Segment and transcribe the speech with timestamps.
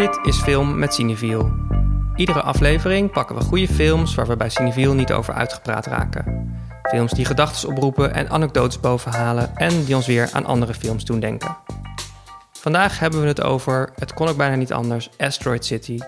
[0.00, 1.50] Dit is Film met Cineviel.
[2.16, 6.54] Iedere aflevering pakken we goede films waar we bij Cineviel niet over uitgepraat raken.
[6.82, 11.20] Films die gedachten oproepen en anekdotes bovenhalen en die ons weer aan andere films doen
[11.20, 11.56] denken.
[12.52, 15.98] Vandaag hebben we het over, het kon ook bijna niet anders, Asteroid City.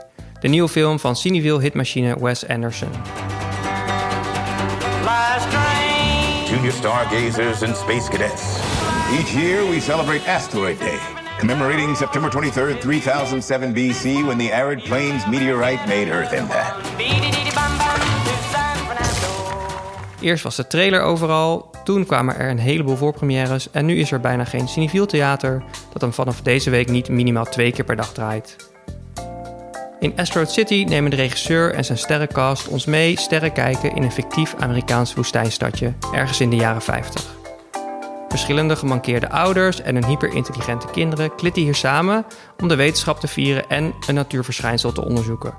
[0.41, 2.91] De nieuwe film van Cineviel hitmachine Wes Anderson.
[6.49, 8.43] Junior stargazers and space cadets.
[9.19, 10.99] Each year we celebrate Asteroid Day,
[11.39, 16.91] commemorating September 23rd, 3007 BC, when the arid plains meteorite made Earth impact.
[20.21, 24.21] Eerst was de trailer overal, toen kwamen er een heleboel voorpremières en nu is er
[24.21, 28.13] bijna geen Cineviel theater dat hem vanaf deze week niet minimaal twee keer per dag
[28.13, 28.57] draait.
[30.01, 34.13] In Asteroid City nemen de regisseur en zijn sterrencast ons mee sterren kijken in een
[34.13, 37.42] fictief Amerikaans woestijnstadje ergens in de jaren 50.
[38.33, 42.25] Verschillende gemankeerde ouders en hun hyperintelligente kinderen klitten hier samen
[42.61, 45.55] om de wetenschap te vieren en een natuurverschijnsel te onderzoeken.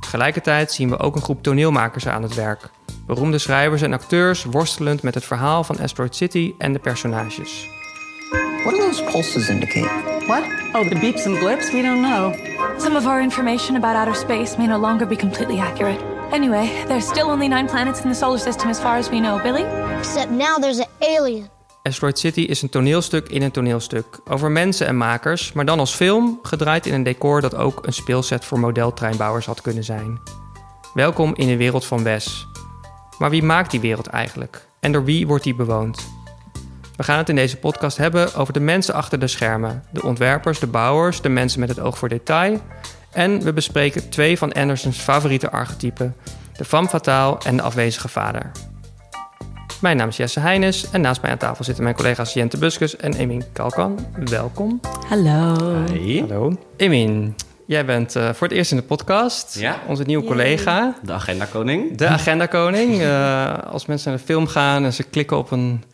[0.00, 2.70] Tegelijkertijd zien we ook een groep toneelmakers aan het werk.
[3.06, 7.68] Beroemde schrijvers en acteurs worstelend met het verhaal van Asteroid City en de personages.
[8.64, 9.90] What do those pulses indicate?
[10.26, 10.42] What?
[10.72, 11.70] Oh, the beeps and blips?
[11.70, 12.34] We don't know.
[12.78, 16.00] Some of our information about outer space may no longer be completely accurate.
[16.32, 19.40] Anyway, there's still only nine planets in the solar system as far as we know,
[19.42, 19.64] Billy?
[19.98, 21.53] Except now there's an alien.
[21.88, 24.20] Asteroid City is een toneelstuk in een toneelstuk.
[24.24, 27.92] Over mensen en makers, maar dan als film, gedraaid in een decor dat ook een
[27.92, 30.20] speelset voor modeltreinbouwers had kunnen zijn.
[30.94, 32.46] Welkom in de wereld van Wes.
[33.18, 34.68] Maar wie maakt die wereld eigenlijk?
[34.80, 36.08] En door wie wordt die bewoond?
[36.96, 39.84] We gaan het in deze podcast hebben over de mensen achter de schermen.
[39.92, 42.60] De ontwerpers, de bouwers, de mensen met het oog voor detail.
[43.10, 46.16] En we bespreken twee van Andersons favoriete archetypen.
[46.56, 48.50] De femme fatale en de afwezige vader.
[49.84, 52.96] Mijn naam is Jesse Heines en naast mij aan tafel zitten mijn collega's Jente Buskus
[52.96, 54.06] en Emin Kalkan.
[54.24, 54.80] Welkom.
[55.08, 55.56] Hallo.
[56.20, 56.56] Hallo.
[56.76, 57.34] Emin,
[57.66, 59.58] jij bent uh, voor het eerst in de podcast.
[59.58, 59.80] Ja.
[59.86, 60.94] Onze nieuwe collega.
[61.02, 61.96] De agenda koning.
[61.96, 63.00] De agenda koning.
[63.00, 65.84] Uh, als mensen naar de film gaan en ze klikken op een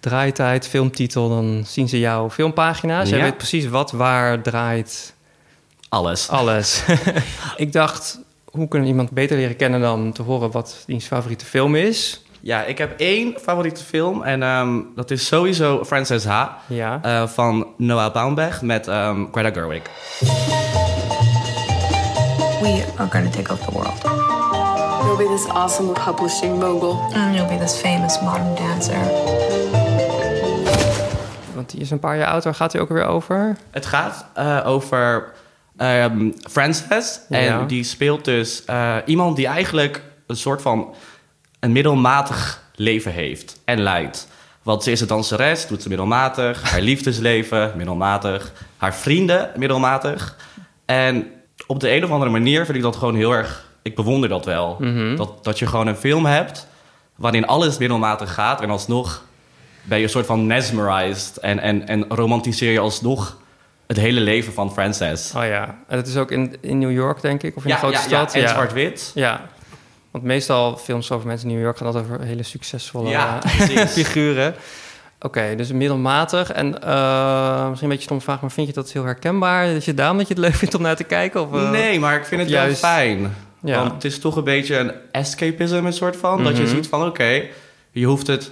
[0.00, 3.08] draaitijd, filmtitel, dan zien ze jouw filmpagina's.
[3.08, 3.24] Jij Ja.
[3.24, 5.14] weet precies wat waar draait
[5.88, 6.28] Alles.
[6.28, 6.84] alles.
[7.56, 11.44] ik dacht, hoe kunnen we iemand beter leren kennen dan te horen wat diens favoriete
[11.44, 12.20] film is?
[12.46, 16.44] Ja, ik heb één favoriete film en ehm, dat is sowieso Frances H.
[16.66, 16.98] Ja.
[17.02, 19.82] eh, van Noah Baumbach met ehm, Greta Gerwig.
[22.60, 24.02] We are going to take over the world.
[25.04, 26.98] You'll be this awesome publishing mogul.
[27.14, 28.98] And you'll be this famous modern dancer.
[31.54, 33.56] Want die is een paar jaar oud, waar gaat hij ook weer over?
[33.70, 35.32] Het gaat eh, over
[35.76, 37.38] ehm, Frances Ja.
[37.38, 40.94] en die speelt dus eh, iemand die eigenlijk een soort van
[41.66, 44.28] een middelmatig leven heeft en leidt.
[44.62, 46.70] Want ze is een danseres, doet ze middelmatig.
[46.70, 48.52] Haar liefdesleven, middelmatig.
[48.76, 50.36] Haar vrienden, middelmatig.
[50.84, 51.26] En
[51.66, 53.64] op de een of andere manier vind ik dat gewoon heel erg...
[53.82, 54.78] Ik bewonder dat wel.
[55.16, 56.66] dat, dat je gewoon een film hebt
[57.16, 58.60] waarin alles middelmatig gaat...
[58.60, 59.24] en alsnog
[59.82, 61.36] ben je een soort van mesmerized...
[61.36, 63.36] en, en, en romantiseer je alsnog
[63.86, 65.32] het hele leven van Frances.
[65.36, 67.74] Oh ja, en het is ook in, in New York, denk ik, of in ja,
[67.74, 68.32] een grote ja, stad.
[68.32, 69.10] ja, en zwart-wit.
[69.14, 69.48] Ja,
[70.16, 73.86] want meestal films over mensen in New York gaan dat over hele succesvolle Ja, eh,
[73.98, 74.54] figuren.
[75.20, 76.52] Oké, dus middelmatig.
[76.52, 79.66] En eh, misschien een beetje stomme vraag, maar vind je dat heel herkenbaar?
[79.66, 81.40] Is je daarom dat je het leuk vindt om naar te kijken?
[81.40, 83.34] Of, eh, nee, maar ik vind het juist- wel fijn.
[83.62, 83.78] Ja.
[83.78, 86.44] Want het is toch een beetje een escapism, een soort van.
[86.44, 86.74] Dat je Mhm.
[86.74, 87.42] ziet van, oké,
[87.90, 88.50] je hoeft het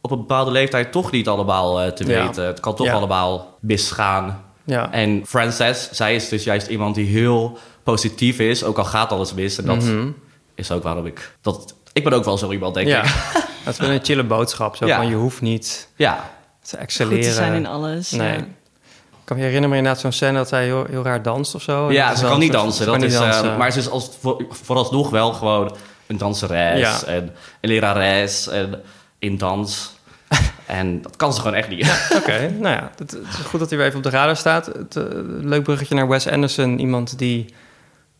[0.00, 2.24] op een bepaalde leeftijd toch niet allemaal te Ja.
[2.26, 2.46] weten.
[2.46, 2.92] Het kan toch Ja.
[2.92, 4.44] allemaal misgaan.
[4.64, 4.92] Ja.
[4.92, 9.34] En Frances, zij is dus juist iemand die heel positief is, ook al gaat alles
[9.34, 9.58] mis.
[9.58, 10.08] En dat Mhm.
[10.54, 11.36] Is ook waarom ik...
[11.40, 13.02] Dat, ik ben ook wel zo iemand, denk ja.
[13.04, 13.14] ik.
[13.64, 14.76] Dat is wel een chille boodschap.
[14.76, 14.96] Zo Ja.
[14.96, 16.30] van, je hoeft niet Ja,
[16.62, 17.18] te excelleren.
[17.18, 18.10] Goed te zijn in alles.
[18.10, 18.32] Nee.
[18.32, 18.36] ja.
[18.38, 21.86] Ik kan me herinneren inderdaad zo'n scène dat hij heel, heel raar danst of zo.
[21.88, 22.86] En ja ze kan niet dansen.
[22.86, 25.76] Dat kan is, niet eh, maar ze is als, voor, vooralsnog wel gewoon
[26.06, 27.02] een danseres Ja.
[27.06, 27.22] en
[27.60, 28.82] een lerares en
[29.18, 29.92] in dans.
[30.66, 32.10] en dat kan ze gewoon echt niet.
[32.16, 34.66] Oké, nou ja, het, het is goed dat hij weer even op de radar staat.
[34.66, 35.04] Het, eh,
[35.40, 36.78] leuk bruggetje naar Wes Anderson.
[36.78, 37.54] Iemand die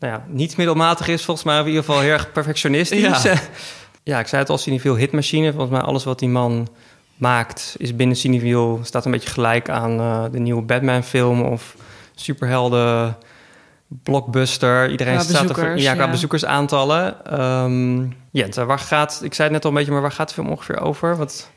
[0.03, 3.23] nou ja, niet middelmatig is, volgens mij, in ieder geval heel erg perfectionistisch.
[3.23, 3.33] Ja,
[4.03, 4.19] Ja.
[4.19, 5.51] ik zei het al, Cineviel hitmachine.
[5.51, 6.67] Volgens mij alles wat die man
[7.15, 8.79] maakt is binnen Cineviel...
[8.83, 11.75] staat een beetje gelijk aan eh, de nieuwe Batman-film of
[12.15, 13.17] superhelden...
[14.03, 14.89] Blockbuster.
[14.91, 16.09] Iedereen Qua staat er ja, qua ja.
[16.11, 17.15] bezoekersaantallen.
[18.31, 19.19] Jente, waar gaat...
[19.23, 21.17] Ik zei het net al een beetje, maar waar gaat de film ongeveer over?
[21.17, 21.49] Wat,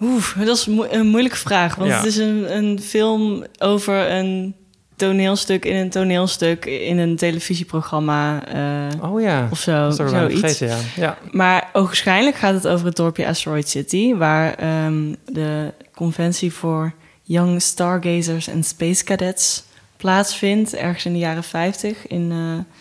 [0.00, 1.74] Oeh, dat is mo- een moeilijke vraag.
[1.74, 1.96] Want Ja.
[1.96, 4.54] het is een, een film over een
[4.98, 9.90] toneelstuk in een toneelstuk in een televisieprogramma eh, oh ja, of zo.
[9.90, 10.40] zoiets.
[10.40, 10.78] vergeten, ja.
[10.96, 11.18] ja.
[11.30, 16.92] Maar ogenschijnlijk gaat het over het dorpje Asteroid City, waar ehm, de conventie voor
[17.22, 19.64] Young Stargazers en Space Cadets
[19.96, 22.76] plaatsvindt, ergens in de jaren 50 in eh,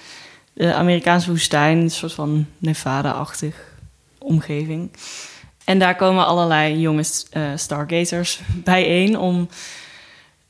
[0.53, 3.55] de Amerikaanse woestijn, een soort van Nevada-achtig
[4.17, 4.91] omgeving.
[5.65, 9.49] En daar komen allerlei jonge eh, stargazers bijeen om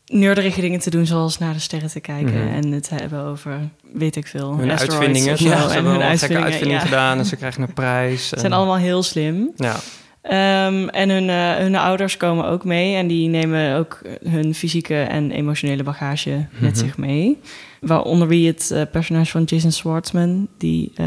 [0.08, 2.54] nerdige dingen te doen, zoals naar de sterren te kijken Mhm.
[2.54, 3.60] en het hebben over,
[3.94, 5.34] weet ik veel, Hun uitvindingen.
[5.34, 5.48] of zo.
[5.48, 6.86] Ja, ze en hebben hun gekke uitvindingen, uitvinding ja.
[6.86, 8.28] gedaan en ze krijgen een prijs.
[8.28, 9.52] Ze en- zijn allemaal heel slim.
[9.56, 9.76] Ja.
[10.22, 15.02] Ehm, en hun, eh, hun ouders komen ook mee en die nemen ook hun fysieke
[15.02, 16.80] en emotionele bagage met Mhm.
[16.86, 17.40] zich mee.
[17.82, 20.92] Waaronder wie het eh, personage van Jason Schwartzman, die...
[20.96, 21.06] eh,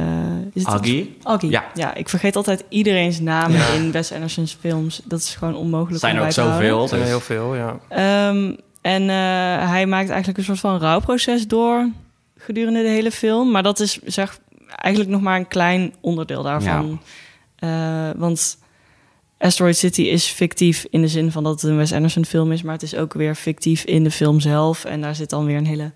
[0.52, 1.16] is het Aggie.
[1.22, 1.50] Aggie.
[1.50, 1.64] Ja.
[1.74, 1.94] Ja.
[1.94, 3.66] ik vergeet altijd iedereen's naam Ja.
[3.68, 5.00] in Wes Anderson's films.
[5.04, 6.68] Dat is gewoon onmogelijk Zijn om er bij ook te houden.
[6.68, 6.82] zoveel.
[6.82, 7.78] Er zijn heel veel, ja.
[7.88, 11.88] Ehm, en eh, hij maakt eigenlijk een soort van rouwproces door
[12.36, 13.50] gedurende de hele film.
[13.50, 17.00] Maar dat is zeg, eigenlijk nog maar een klein onderdeel daarvan.
[17.56, 18.58] Eh, want
[19.38, 22.62] Asteroid City is fictief in de zin van dat het een Wes Anderson film is.
[22.62, 24.84] Maar het is ook weer fictief in de film zelf.
[24.84, 25.92] En daar zit dan weer een hele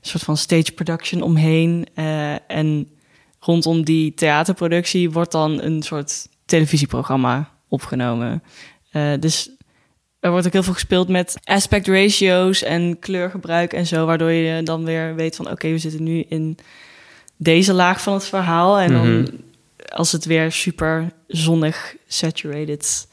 [0.00, 1.86] soort van stage production omheen.
[1.94, 2.90] Eh, en
[3.40, 8.42] rondom die theaterproductie wordt dan een soort televisieprogramma opgenomen.
[9.20, 9.55] Dus
[10.26, 14.62] er wordt ook heel veel gespeeld met aspect ratio's en kleurgebruik en zo, waardoor je
[14.62, 16.58] dan weer weet van oké, we zitten nu in
[17.36, 18.78] deze laag van het verhaal.
[18.78, 19.26] En dan Mhm.
[19.88, 23.08] als het weer super zonnig, saturated,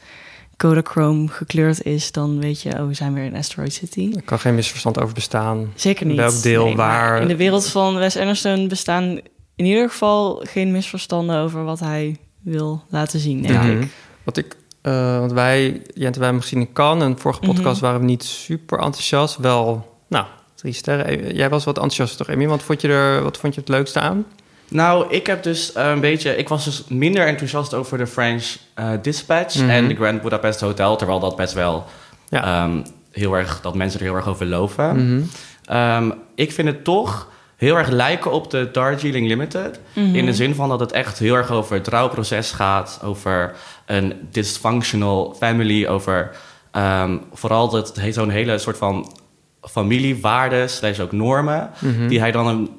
[0.56, 4.10] Kodachrome gekleurd is, dan weet je, oh, we zijn weer in Asteroid City.
[4.14, 5.72] Er kan geen misverstand over bestaan.
[5.74, 6.16] Zeker niet.
[6.16, 7.20] Welk deel Nee, waar.
[7.22, 9.20] In de wereld van Wes Anderson bestaan
[9.56, 13.80] in ieder geval geen misverstanden over wat hij wil laten zien, denk Mhm.
[13.80, 13.88] ik.
[14.24, 17.04] Wat ik, eh, want wij, Jente, wij hebben hem gezien in Cannes.
[17.04, 17.84] En de vorige podcast Mhm.
[17.84, 19.36] waren we niet super enthousiast.
[19.36, 21.06] Wel, nou, drie sterren.
[21.06, 22.46] Eh, Jij was wat enthousiast toch, Emmy?
[22.46, 24.24] Wat vond je er, wat vond je het leukste aan?
[24.68, 26.36] Nou, ik heb dus eh, een beetje...
[26.36, 28.56] Ik was dus minder enthousiast over de French
[29.02, 29.70] Dispatch Mhm.
[29.70, 30.96] en de Grand Budapest Hotel.
[30.96, 31.84] Terwijl dat best wel
[32.28, 32.44] Ja.
[32.64, 33.60] ehm, heel erg...
[33.60, 34.96] Dat mensen er heel erg over loven.
[35.14, 35.22] Mhm.
[35.64, 37.28] Ehm, ik vind het toch
[37.64, 39.80] heel erg lijken op de Darjeeling Limited.
[39.92, 40.14] Mhm.
[40.14, 43.00] In de zin van dat het echt heel erg over het rouwproces gaat.
[43.02, 43.54] Over
[43.86, 45.86] een dysfunctional family.
[45.86, 46.36] Over
[46.70, 49.16] ehm, vooral dat zo'n hele soort van
[49.60, 50.70] familiewaarden...
[50.70, 51.70] slash ook normen...
[51.78, 52.08] Mhm.
[52.08, 52.70] die hij dan een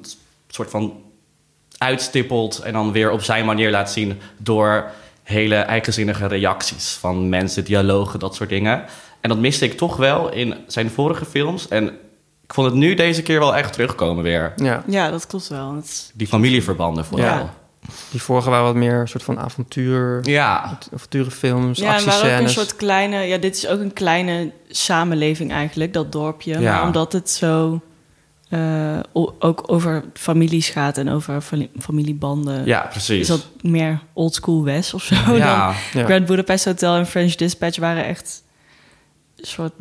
[0.48, 0.92] soort van
[1.78, 2.58] uitstippelt...
[2.58, 4.20] en dan weer op zijn manier laat zien...
[4.36, 4.90] door
[5.22, 8.84] hele eigenzinnige reacties van mensen, dialogen, dat soort dingen.
[9.20, 11.68] En dat miste ik toch wel in zijn vorige films.
[11.68, 11.98] En
[12.46, 14.52] ik vond het nu deze keer wel echt terugkomen weer.
[14.56, 15.82] Ja, Ja, dat klopt wel.
[16.14, 17.26] Die familieverbanden vooral.
[17.26, 17.54] Ja.
[18.10, 22.40] die vorige waren wat meer een soort van avontuur, Ja, avonturenfilms, Ja, en waar ook
[22.40, 23.20] een soort kleine...
[23.20, 26.60] Ja, dit is ook een kleine samenleving eigenlijk, dat dorpje.
[26.60, 26.72] Ja.
[26.74, 27.80] Maar omdat het zo
[28.48, 28.98] eh,
[29.38, 32.64] ook over families gaat en over fami- familiebanden...
[32.66, 33.20] ja precies.
[33.20, 36.04] is dat meer old school West of zo ja, dan Ja.
[36.06, 38.42] Grand Budapest Hotel en French Dispatch waren echt
[39.36, 39.72] een soort...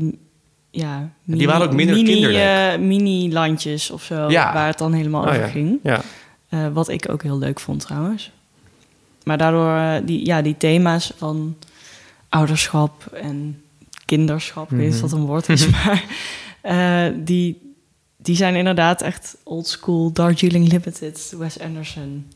[0.78, 2.74] Ja, die waren ook minder mini, kinderlijk.
[2.74, 4.54] eh, mini-landjes of zo, Ja.
[4.54, 5.48] waar het dan helemaal Oh, over ja.
[5.48, 5.80] ging.
[5.84, 6.02] Ja,
[6.50, 8.32] Eh, wat ik ook heel leuk vond trouwens.
[9.24, 11.56] Maar daardoor, eh, die, ja, die thema's van
[12.30, 13.62] ouderschap en
[14.06, 16.04] kinderschap, ik weet niet of dat een woord is, maar
[17.24, 17.74] die,
[18.18, 22.28] die zijn inderdaad echt old school Darjeeling Limited, Wes Anderson,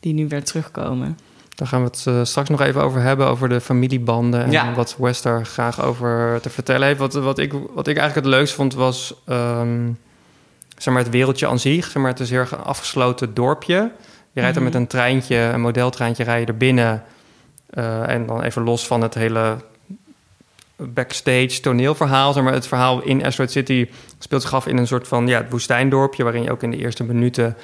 [0.00, 1.18] die nu weer terugkomen.
[1.54, 4.74] Daar gaan we het eh, straks nog even over hebben, over de familiebanden en Ja.
[4.74, 6.98] wat West daar graag over te vertellen heeft.
[6.98, 9.90] Wat, wat, ik, wat ik eigenlijk het leukst vond was ehm,
[10.78, 11.84] zeg maar het wereldje aan zich.
[11.84, 13.90] Zeg maar, het is heel erg een afgesloten dorpje.
[14.32, 14.70] Je rijdt er Mhm.
[14.72, 17.02] met een treintje, een modeltreintje, rij je er binnen.
[17.70, 19.56] Eh, en dan even los van het hele
[20.76, 22.32] backstage toneelverhaal.
[22.32, 25.38] Zeg maar, het verhaal in Asteroid City speelt zich af in een soort van ja,
[25.40, 26.22] het woestijndorpje...
[26.22, 27.56] waarin je ook in de eerste minuten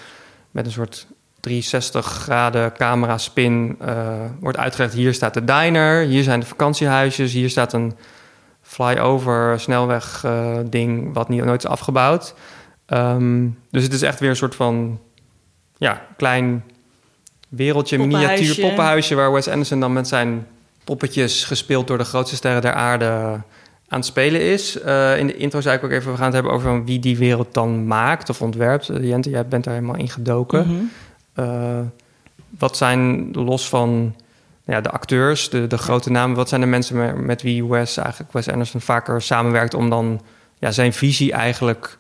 [0.50, 1.06] met een soort
[1.48, 4.08] 360 graden camera spin eh,
[4.40, 4.94] wordt uitgelegd...
[4.94, 7.32] hier staat de diner, hier zijn de vakantiehuisjes...
[7.32, 7.94] hier staat een
[8.62, 12.34] flyover snelweg eh, ding wat niet, nooit is afgebouwd.
[12.86, 15.00] Ehm, dus het is echt weer een soort van
[15.76, 16.64] ja, klein
[17.48, 18.40] wereldje, Poppenhuisje.
[18.40, 19.14] miniatuur poppenhuisje...
[19.14, 20.46] waar Wes Anderson dan met zijn
[20.84, 23.40] poppetjes gespeeld door de grootste sterren der aarde
[23.88, 24.80] aan het spelen is.
[24.80, 27.18] Eh, in de intro zei ik ook even, we gaan het hebben over wie die
[27.18, 28.90] wereld dan maakt of ontwerpt.
[28.90, 30.66] Uh, Jente, jij bent daar helemaal in gedoken.
[30.66, 30.84] Mhm.
[31.38, 31.80] Eh,
[32.58, 34.14] wat zijn los van
[34.64, 37.96] ja, de acteurs, de, de grote namen, wat zijn de mensen met, met wie Wes
[37.96, 40.20] eigenlijk Wes Anderson vaker samenwerkt om dan
[40.58, 41.98] ja, zijn visie eigenlijk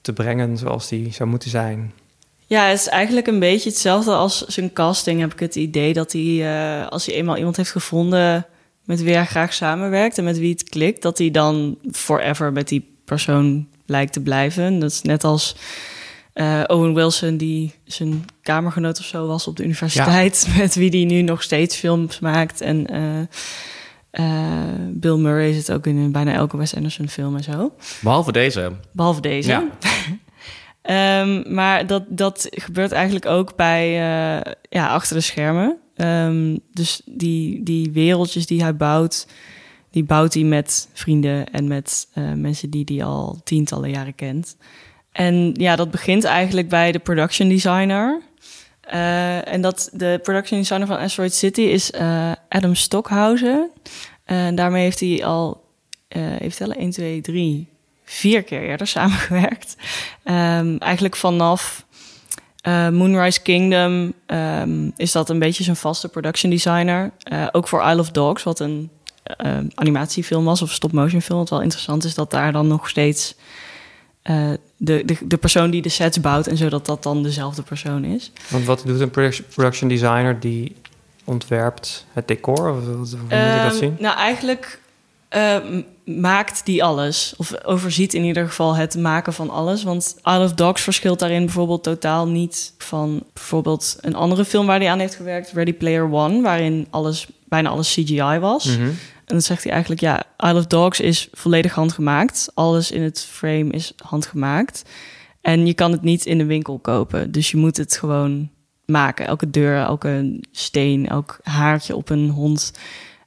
[0.00, 1.92] te brengen zoals die zou moeten zijn?
[2.46, 5.20] Ja, het is eigenlijk een beetje hetzelfde als zijn casting.
[5.20, 8.46] Heb ik het idee dat hij, eh, als hij eenmaal iemand heeft gevonden
[8.84, 12.68] met wie hij graag samenwerkt en met wie het klikt, dat hij dan forever met
[12.68, 14.78] die persoon lijkt te blijven.
[14.78, 15.56] Dat is net als
[16.32, 21.04] eh, Owen Wilson, die zijn kamergenoot of zo was op de universiteit, met wie hij
[21.04, 22.60] nu nog steeds films maakt.
[22.60, 22.86] En
[24.12, 27.72] Eh, Bill Murray zit ook in bijna elke Wes Anderson film en zo.
[28.00, 28.72] Behalve deze.
[28.92, 29.48] Behalve deze.
[29.50, 29.68] Ja.
[30.82, 35.78] Ehm, maar dat, dat gebeurt eigenlijk ook bij, eh, ja, achter de schermen.
[35.96, 39.26] Ehm, dus die, die wereldjes die hij bouwt,
[39.90, 44.56] die bouwt hij met vrienden en met eh, mensen die hij al tientallen jaren kent.
[45.12, 48.20] En ja, dat begint eigenlijk bij de production designer.
[48.80, 53.70] Eh, en dat de production designer van Asteroid City is eh, Adam Stockhausen.
[54.24, 55.64] En daarmee heeft hij al,
[56.08, 57.68] hij al 1, 2, 3,
[58.04, 59.76] vier keer eerder samengewerkt.
[60.24, 61.86] Um, eigenlijk vanaf
[62.90, 67.10] Moonrise Kingdom um, is dat een beetje zijn vaste production designer.
[67.52, 68.90] ook voor Isle of Dogs, wat een
[69.74, 71.38] animatiefilm was of stop-motion film.
[71.38, 73.34] Wat wel interessant is dat daar dan nog steeds
[74.30, 78.04] uh, de, de, de persoon die de sets bouwt en zodat dat dan dezelfde persoon
[78.04, 78.32] is.
[78.48, 79.10] Want wat doet een
[79.54, 80.76] production designer die
[81.24, 82.70] ontwerpt het decor?
[82.70, 83.96] Of hoe moet ik dat um, zien?
[83.98, 84.80] Nou, eigenlijk
[85.36, 85.56] uh,
[86.04, 87.34] maakt die alles.
[87.36, 89.82] Of overziet in ieder geval het maken van alles.
[89.82, 94.78] Want Isle of Dogs verschilt daarin bijvoorbeeld totaal niet van bijvoorbeeld een andere film waar
[94.78, 98.64] hij aan heeft gewerkt, Ready Player One, waarin alles, bijna alles CGI was.
[98.64, 98.88] Mhm.
[99.24, 102.50] En dan zegt hij eigenlijk, ja, Isle of Dogs is volledig handgemaakt.
[102.54, 104.82] Alles in het frame is handgemaakt.
[105.40, 107.32] En je kan het niet in de winkel kopen.
[107.32, 108.50] Dus je moet het gewoon
[108.86, 109.26] maken.
[109.26, 112.72] Elke deur, elke steen, elk haartje op een hond.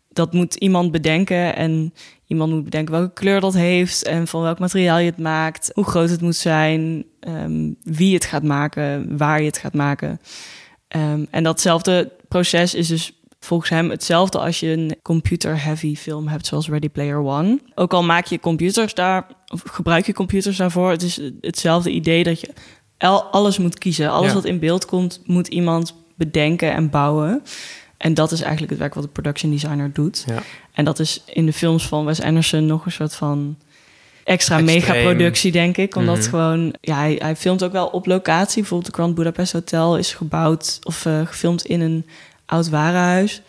[0.09, 1.55] Dat moet iemand bedenken.
[1.55, 1.93] En
[2.27, 4.03] iemand moet bedenken welke kleur dat heeft.
[4.03, 5.71] En van welk materiaal je het maakt.
[5.73, 7.05] Hoe groot het moet zijn.
[7.27, 9.17] Um, wie het gaat maken.
[9.17, 10.19] Waar je het gaat maken.
[10.95, 13.14] Um, en datzelfde proces is dus
[13.45, 17.59] volgens hem hetzelfde als je een computer-heavy film hebt, zoals Ready Player One.
[17.75, 22.23] Ook al maak je computers daar, of gebruik je computers daarvoor, het is hetzelfde idee
[22.23, 22.49] dat je
[23.31, 24.09] alles moet kiezen.
[24.11, 24.33] Alles Ja.
[24.33, 27.41] wat in beeld komt, moet iemand bedenken en bouwen.
[27.97, 30.23] En dat is eigenlijk het werk wat de production designer doet.
[30.27, 30.41] Ja.
[30.73, 33.57] En dat is in de films van Wes Anderson nog een soort van
[34.23, 35.95] extra megaproductie, denk ik.
[35.95, 36.29] Omdat Mhm.
[36.29, 38.59] gewoon, ja, hij, hij filmt ook wel op locatie.
[38.61, 42.05] Bijvoorbeeld de Grand Budapest Hotel is gebouwd of eh, gefilmd in een
[42.45, 43.41] oud warenhuis.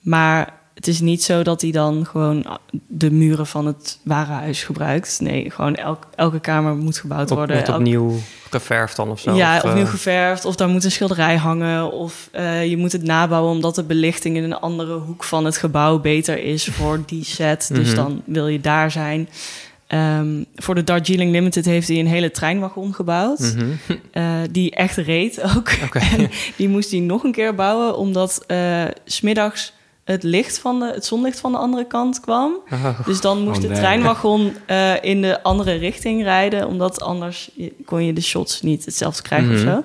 [0.00, 2.46] Maar het is niet zo dat hij dan gewoon
[2.86, 5.18] de muren van het warenhuis gebruikt.
[5.20, 7.56] Nee, gewoon elk, elke kamer moet gebouwd Op, worden.
[7.56, 8.16] wordt opnieuw
[8.50, 9.34] geverfd dan of zo?
[9.34, 10.44] ja, Of, opnieuw eh, geverfd.
[10.44, 11.92] Of daar moet een schilderij hangen.
[11.92, 15.56] Of eh, je moet het nabouwen omdat de belichting in een andere hoek van het
[15.56, 17.68] gebouw beter is voor die set.
[17.72, 17.96] Dus Mhm.
[17.96, 19.28] dan wil je daar zijn.
[19.86, 23.38] Ehm, voor de Darjeeling Limited heeft hij een hele treinwagon gebouwd.
[23.38, 23.66] mhm.
[24.12, 25.68] eh, die echt reed ook.
[26.16, 29.72] En die moest hij nog een keer bouwen, omdat eh, s smiddags
[30.04, 32.56] het licht van de, het zonlicht van de andere kant kwam.
[32.72, 33.06] Oh.
[33.06, 33.76] Dus dan moest Oh, de nee.
[33.78, 38.84] treinwagon eh, in de andere richting rijden, omdat anders je- kon je de shots niet
[38.84, 39.56] hetzelfde krijgen Mhm.
[39.56, 39.82] of zo.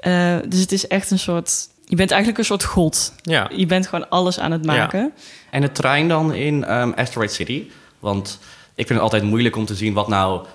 [0.00, 1.68] Eh, dus het is echt een soort.
[1.84, 3.12] Je bent eigenlijk een soort god.
[3.22, 3.50] Ja.
[3.56, 4.72] Je bent gewoon alles aan het Ja.
[4.76, 5.12] maken.
[5.50, 7.64] En de trein dan in ehm, Asteroid City.
[7.98, 8.38] Want
[8.74, 10.46] ik vind het altijd moeilijk om te zien wat nou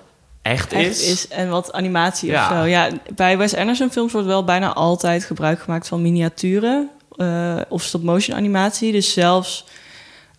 [0.42, 1.10] echt, Echt is.
[1.10, 1.28] is.
[1.28, 2.50] En wat animatie Ja.
[2.50, 2.64] of zo.
[2.64, 7.82] Ja, bij Wes Anderson films wordt wel bijna altijd gebruik gemaakt van miniaturen eh, of
[7.82, 8.92] stop-motion animatie.
[8.92, 9.64] Dus zelfs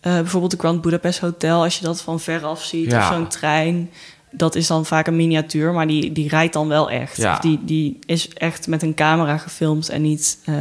[0.00, 2.98] eh, bijvoorbeeld de Grand Budapest Hotel, als je dat van veraf ziet, Ja.
[3.08, 3.90] of zo'n trein,
[4.30, 7.16] dat is dan vaak een miniatuur, maar die, die rijdt dan wel echt.
[7.16, 7.32] Ja.
[7.32, 10.54] Of die, die is echt met een camera gefilmd en niet eh,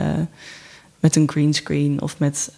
[1.00, 2.52] met een greenscreen of met,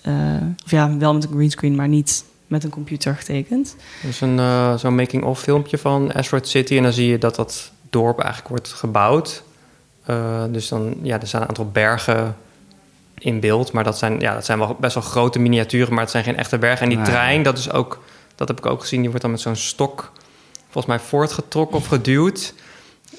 [0.65, 3.75] of ja, wel met een greenscreen, maar niet met een computer getekend.
[4.07, 6.77] Is een, eh, zo'n making-of filmpje van Asteroid City.
[6.77, 9.43] En dan zie je dat dat dorp eigenlijk wordt gebouwd.
[10.05, 12.35] Eh, dus dan, ja, er staan een aantal bergen
[13.17, 13.71] in beeld.
[13.71, 16.37] Maar dat zijn, ja, dat zijn wel best wel grote miniaturen, maar het zijn geen
[16.37, 16.81] echte bergen.
[16.81, 17.07] En die Nee.
[17.07, 18.03] trein, dat is ook,
[18.35, 20.11] dat heb ik ook gezien, die wordt dan met zo'n stok
[20.63, 22.53] volgens mij voortgetrokken of geduwd.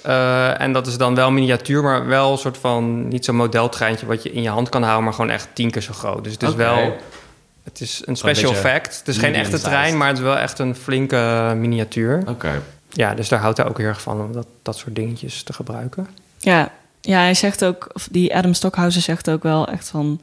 [0.02, 4.06] Eh, en dat is dan wel miniatuur, maar wel een soort van niet zo'n modeltreintje
[4.06, 6.24] wat je in je hand kan houden, maar gewoon echt tien keer zo groot.
[6.24, 6.96] Dus het is wel,
[7.64, 8.98] het is een special beetje effect.
[8.98, 12.22] Het is geen echte trein, maar het is wel echt een flinke miniatuur.
[12.28, 12.62] Oké.
[12.90, 15.52] Ja, dus daar houdt hij ook heel erg van om dat, dat soort dingetjes te
[15.52, 16.06] gebruiken.
[16.38, 20.20] Ja, ja, hij zegt ook, of die Adam Stockhausen zegt ook wel echt van,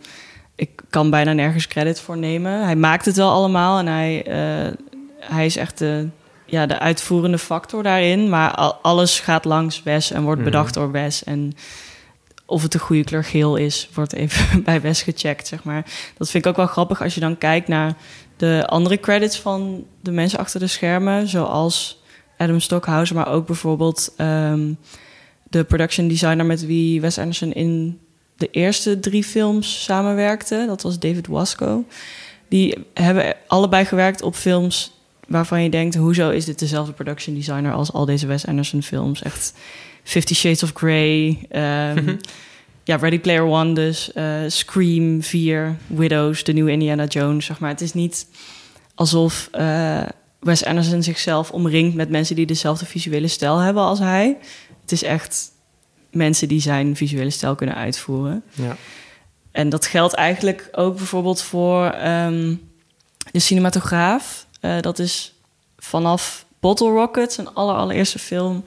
[0.55, 2.63] ik kan bijna nergens credit voor nemen.
[2.63, 4.71] Hij maakt het wel allemaal en hij, eh,
[5.19, 6.07] hij is echt de,
[6.45, 8.29] ja, de uitvoerende factor daarin.
[8.29, 10.49] Maar al- alles gaat langs Wes en wordt Mhm.
[10.49, 11.23] bedacht door Wes.
[11.23, 11.53] En
[12.51, 15.85] of het de goede kleur geel is, wordt even bij Wes gecheckt, zeg maar.
[16.17, 17.95] Dat vind ik ook wel grappig als je dan kijkt naar
[18.37, 22.01] de andere credits van de mensen achter de schermen, zoals
[22.37, 24.73] Adam Stockhausen, maar ook bijvoorbeeld ehm,
[25.49, 27.99] de production designer met wie Wes Anderson in
[28.37, 30.63] de eerste drie films samenwerkte.
[30.67, 31.85] Dat was David Wasco.
[32.47, 35.95] Die hebben allebei gewerkt op films waarvan je denkt...
[35.95, 39.21] hoezo is dit dezelfde production designer als al deze Wes Anderson films?
[39.21, 39.53] Echt
[40.03, 42.15] Fifty Shades of Grey, ehm,
[42.83, 47.69] ja, Ready Player One dus, eh, Scream 4, Widows, de nieuwe Indiana Jones, zeg maar.
[47.69, 48.27] Het is niet
[48.95, 50.01] alsof uh,
[50.39, 54.37] Wes Anderson zichzelf omringt met mensen die dezelfde visuele stijl hebben als hij.
[54.81, 55.51] Het is echt
[56.11, 58.43] mensen die zijn visuele stijl kunnen uitvoeren.
[58.53, 58.75] Ja.
[59.51, 62.55] En dat geldt eigenlijk ook bijvoorbeeld voor ehm,
[63.31, 64.45] de cinematograaf.
[64.61, 65.33] Uh, dat is
[65.77, 68.63] vanaf Bottle Rocket, zijn aller, allereerste film,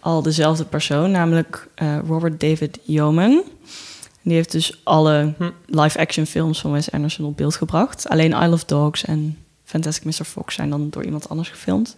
[0.00, 3.42] al dezelfde persoon, namelijk uh, Robert David Yeoman.
[4.22, 5.50] Die heeft dus alle hm.
[5.66, 8.08] live-action films van Wes Anderson op beeld gebracht.
[8.08, 10.24] Alleen Isle of Dogs en Fantastic Mr.
[10.24, 11.96] Fox zijn dan door iemand anders gefilmd.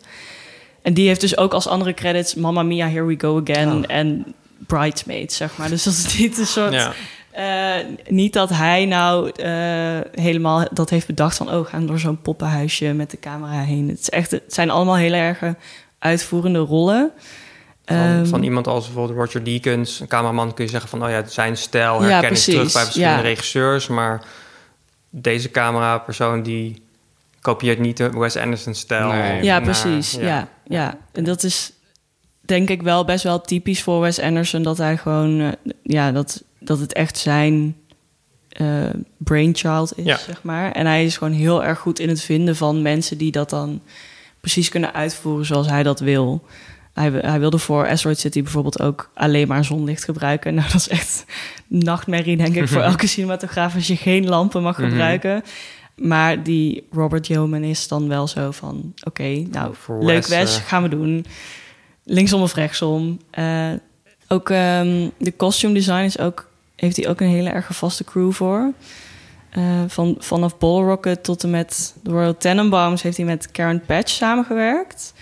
[0.83, 3.85] En die heeft dus ook als andere credits Mamma Mia, Here We Go Again oh.
[3.87, 4.35] en
[4.67, 5.69] Bridesmaids, zeg maar.
[5.69, 6.73] Dus dat is niet een soort...
[6.73, 6.93] Ja.
[7.39, 11.53] Uh, niet dat hij nou uh, helemaal dat heeft bedacht van...
[11.53, 13.89] oh, gaan door zo'n poppenhuisje met de camera heen.
[13.89, 15.41] Het, is echt, het zijn allemaal heel erg
[15.99, 17.13] uitvoerende rollen.
[17.85, 21.05] Van, um, van, iemand als bijvoorbeeld Roger Deakins, een cameraman, kun je zeggen van...
[21.05, 23.21] oh ja, zijn stijl herken ja, ik terug bij verschillende ja.
[23.21, 23.87] regisseurs...
[23.87, 24.25] maar
[25.11, 26.83] deze camerapersoon die
[27.41, 29.09] kopieert niet de Wes Anderson-stijl.
[29.09, 29.43] Nee.
[29.43, 30.12] Ja, precies.
[30.12, 30.21] Ja.
[30.21, 30.49] ja.
[30.65, 31.73] Ja, En dat is
[32.41, 34.62] denk ik wel best wel typisch voor Wes Anderson...
[34.62, 35.49] dat hij gewoon, uh,
[35.83, 37.77] ja, dat, dat het echt zijn
[38.61, 40.17] uh, brainchild is, ja.
[40.17, 40.73] zeg maar.
[40.73, 43.19] En hij is gewoon heel erg goed in het vinden van mensen...
[43.19, 43.83] die dat dan
[44.41, 46.45] precies kunnen uitvoeren zoals hij dat wil...
[46.93, 50.55] Hij, hij, wilde voor Asteroid City bijvoorbeeld ook alleen maar zonlicht gebruiken.
[50.55, 51.25] Nou, dat is echt
[51.67, 55.35] nachtmerrie, denk ik, voor elke cinematograaf als je geen lampen mag gebruiken.
[55.35, 56.09] Mm -hmm.
[56.09, 60.59] Maar die Robert Yeoman is dan wel zo van: oké, okay, nou, voor leuk Wes,
[60.59, 60.65] uh...
[60.65, 61.27] gaan we doen.
[62.05, 63.19] Linksom of rechtsom.
[63.39, 63.71] Uh,
[64.29, 68.33] ook um, de costume design is ook, heeft hij ook een hele erg vaste crew
[68.33, 68.73] voor.
[69.59, 73.83] Uh, van, vanaf Ball Rocket tot en met de Royal Tenenbaums heeft hij met Karen
[73.87, 75.13] Patch samengewerkt.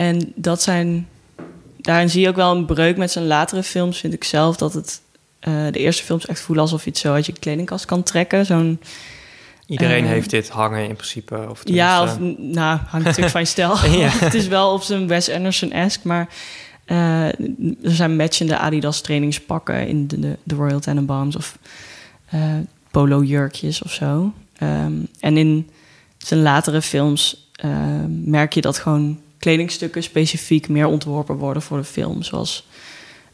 [0.00, 1.08] En dat zijn.
[1.76, 4.56] Daarin zie je ook wel een breuk met zijn latere films, vind ik zelf.
[4.56, 5.00] Dat het
[5.48, 8.46] uh, de eerste films echt voelen alsof je het zo uit je kledingkast kan trekken.
[8.46, 8.80] Zo'n.
[9.66, 11.46] Iedereen uh, heeft dit hangen in principe.
[11.50, 13.86] Of ja, of nou, hangt natuurlijk van je stijl.
[14.04, 14.08] ja.
[14.08, 16.28] het is wel op zijn Wes Anderson-esque, maar
[16.86, 17.34] uh, er
[17.82, 21.58] zijn matchende Adidas trainingspakken in de, de, de Royal Tenenbaums of
[22.90, 24.32] polo jurkjes of zo.
[24.62, 25.70] Um, en in
[26.18, 27.50] zijn latere films
[28.24, 32.22] merk je dat gewoon kledingstukken specifiek meer ontworpen worden voor de film.
[32.22, 32.68] Zoals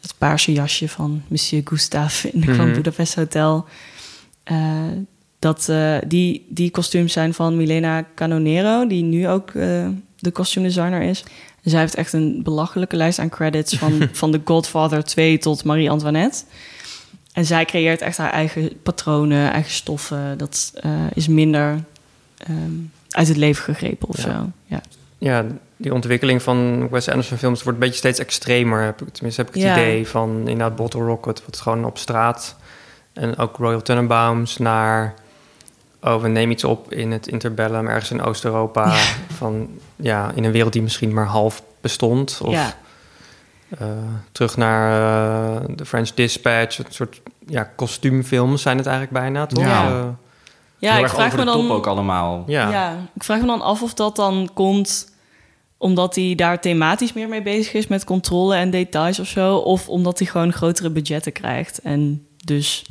[0.00, 2.72] het paarse jasje van Monsieur Gustave in de mm -hmm.
[2.72, 3.64] Budapest Hotel.
[4.52, 4.82] Uh,
[5.38, 9.88] dat, uh, die, die kostuums zijn van Milena Canonero, die nu ook uh,
[10.18, 11.24] de kostuumdesigner is.
[11.62, 15.64] En zij heeft echt een belachelijke lijst aan credits van, van The Godfather 2 tot
[15.64, 16.44] Marie Antoinette.
[17.32, 20.38] En zij creëert echt haar eigen patronen, eigen stoffen.
[20.38, 20.72] Dat
[21.14, 21.84] is minder
[22.50, 24.22] um, uit het leven gegrepen of ja.
[24.22, 24.50] zo.
[24.66, 24.80] Ja
[25.18, 25.44] ja,
[25.76, 28.94] die ontwikkeling van Wes Anderson films wordt een beetje steeds extremer.
[29.12, 29.72] Tenminste heb ik het ja.
[29.72, 32.56] idee van inderdaad Bottle Rocket, wat gewoon op straat.
[33.12, 35.14] En ook Royal Tenenbaums naar...
[36.00, 38.86] Oh, we nemen iets op in het interbellum, ergens in Oost-Europa.
[38.86, 39.02] Ja.
[39.36, 42.40] Van, ja, in een wereld die misschien maar half bestond.
[42.42, 42.74] Of ja.
[43.82, 43.88] uh,
[44.32, 46.78] terug naar uh, The French Dispatch.
[46.78, 49.64] Een soort ja, kostuumfilms zijn het eigenlijk bijna, toch?
[49.64, 49.88] Ja.
[49.90, 50.04] Uh,
[50.78, 52.44] ja, ik vraag me dan ook allemaal.
[52.46, 52.70] Ja.
[52.70, 55.15] ja, ik vraag me dan af of dat dan komt
[55.78, 59.88] omdat hij daar thematisch meer mee bezig is met controle en details of zo, of
[59.88, 62.84] omdat hij gewoon grotere budgetten krijgt en dus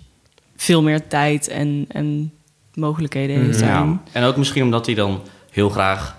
[0.56, 2.34] veel meer tijd en, en
[2.74, 3.60] mogelijkheden heeft.
[3.60, 4.02] Ja.
[4.12, 5.22] En ook misschien omdat hij dan
[5.52, 6.18] heel graag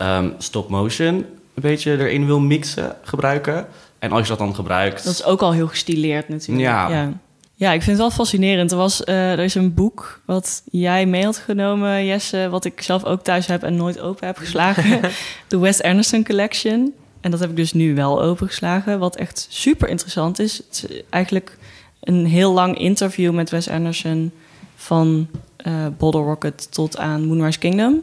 [0.00, 3.66] um, stop motion een beetje erin wil mixen, gebruiken.
[3.98, 5.04] En als je dat dan gebruikt.
[5.04, 6.66] Dat is ook al heel gestileerd natuurlijk.
[6.66, 6.88] Ja.
[6.88, 7.12] ja.
[7.60, 8.70] Ja, ik vind het wel fascinerend.
[8.70, 12.82] Er, was, uh, er is een boek wat jij mee had genomen, Jesse, wat ik
[12.82, 15.00] zelf ook thuis heb en nooit open heb geslagen.
[15.48, 16.94] De Wes Anderson Collection.
[17.20, 20.56] En dat heb ik dus nu wel opengeslagen, wat echt super interessant is.
[20.56, 21.58] Het is eigenlijk
[22.00, 24.32] een heel lang interview met Wes Anderson
[24.76, 25.28] van
[25.66, 28.02] uh, Bottle Rocket tot aan Moonrise Kingdom.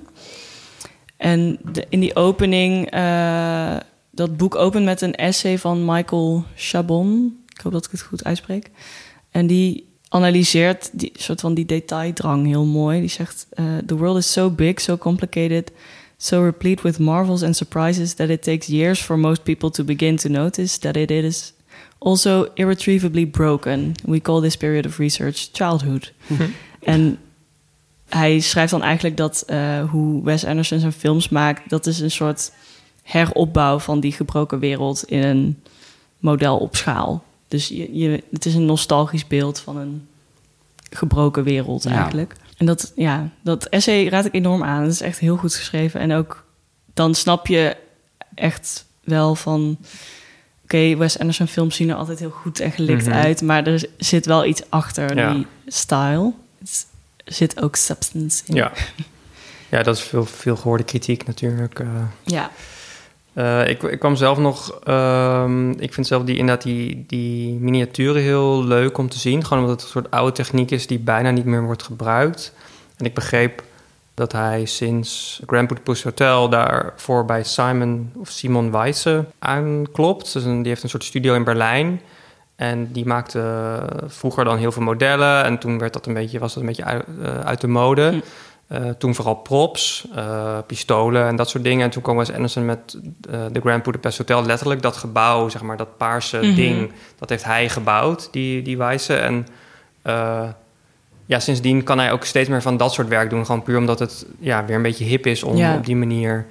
[1.18, 3.76] En de, in die opening, uh,
[4.12, 7.38] dat boek opent met een essay van Michael Chabon.
[7.56, 8.70] Ik hoop dat ik het goed uitspreek.
[9.38, 13.00] En die analyseert die soort van die detaildrang heel mooi.
[13.00, 15.72] Die zegt: uh, The world is so big, so complicated,
[16.18, 20.16] so replete with marvels and surprises that it takes years for most people to begin
[20.16, 21.54] to notice that it is
[21.98, 23.94] also irretrievably broken.
[24.04, 26.14] We call this period of research childhood.
[26.80, 27.20] en
[28.10, 32.12] hij schrijft dan eigenlijk dat uh, hoe Wes Anderson zijn films maakt, dat is een
[32.12, 32.52] soort
[33.04, 35.64] heropbouw van die gebroken wereld in een
[36.20, 37.26] model op schaal.
[37.48, 40.08] Dus je, je, het is een nostalgisch beeld van een
[40.92, 42.36] gebroken wereld eigenlijk.
[42.58, 44.82] En dat, ja, dat essay raad ik enorm aan.
[44.84, 46.00] Het is echt heel goed geschreven.
[46.00, 46.46] En ook
[46.94, 47.78] dan snap je
[48.36, 49.78] echt wel van
[50.64, 53.16] oké, Wes Anderson films zien er altijd heel goed en gelikt Mhm.
[53.16, 55.34] uit, maar er zit wel iets achter Ja.
[55.34, 56.34] die style.
[57.26, 58.56] Er zit ook substance in.
[58.56, 58.72] Ja.
[59.70, 61.80] ja, dat is veel, veel gehoorde kritiek natuurlijk.
[61.80, 61.88] eh.
[62.24, 62.52] Ja.
[63.38, 64.80] Eh, ik, ik kwam zelf nog...
[64.84, 69.44] ehm, ik vind zelf die, inderdaad die, die miniaturen heel leuk om te zien.
[69.44, 72.54] Gewoon omdat het een soort oude techniek is die bijna niet meer wordt gebruikt.
[72.96, 73.64] En ik begreep
[74.14, 80.34] dat hij sinds Grand Budapest Hotel daarvoor bij Simon of Simon Weisse aanklopt.
[80.34, 82.02] Dus die heeft een soort studio in Berlijn.
[82.56, 85.44] En die maakte vroeger dan heel veel modellen.
[85.44, 88.24] En toen werd dat een beetje, was dat een beetje uit, eh, uit de mode.
[88.68, 91.84] Eh, toen vooral props, eh, pistolen en dat soort dingen.
[91.84, 92.98] En toen kwam Wes Anderson met
[93.32, 94.46] eh, de Grand Budapest Hotel.
[94.46, 96.56] Letterlijk dat gebouw, zeg maar, dat paarse Mhm.
[96.56, 96.92] ding...
[97.20, 99.16] dat heeft hij gebouwd, die, die wijze.
[99.16, 99.48] En
[101.26, 103.46] ja, sindsdien kan hij ook steeds meer van dat soort werk doen.
[103.46, 105.76] Gewoon puur omdat het ja, weer een beetje hip is om Ja.
[105.76, 106.46] op die manier...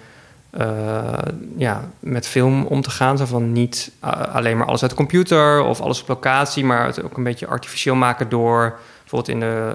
[1.57, 3.19] ja, met film om te gaan.
[3.19, 3.93] Zo van niet
[4.33, 7.47] alleen maar alles uit de computer of alles op locatie, maar het ook een beetje
[7.47, 9.73] artificieel maken door bijvoorbeeld in de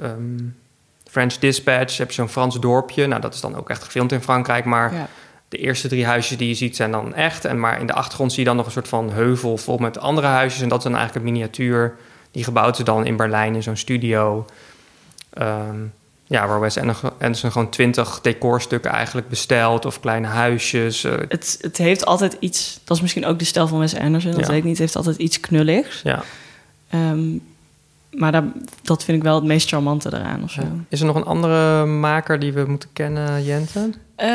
[0.00, 0.44] ehm,
[1.12, 3.06] French Dispatch heb je zo'n Frans dorpje.
[3.06, 5.08] Nou, dat is dan ook echt gefilmd in Frankrijk, maar Ja.
[5.48, 7.44] de eerste drie huisjes die je ziet zijn dan echt.
[7.44, 9.98] En maar in de achtergrond zie je dan nog een soort van heuvel vol met
[9.98, 10.62] andere huisjes.
[10.62, 11.96] En dat is dan eigenlijk een miniatuur
[12.30, 14.46] die gebouwd is dan in Berlijn in zo'n studio.
[15.32, 15.76] Ehm,
[16.26, 16.78] ja, waar Wes
[17.18, 21.04] Anderson gewoon twintig decorstukken eigenlijk bestelt of kleine huisjes.
[21.04, 24.30] eh, Het, het heeft altijd iets, dat is misschien ook de stijl van Wes Anderson,
[24.30, 24.46] dat Ja.
[24.46, 26.00] weet ik niet, het heeft altijd iets knulligs.
[26.04, 26.22] ja.
[26.90, 27.22] Ehm,
[28.12, 28.44] maar daar,
[28.82, 30.62] dat vind ik wel het meest charmante eraan of zo.
[30.88, 33.90] Is er nog een andere maker die we moeten kennen, Jente?
[34.16, 34.28] Eh,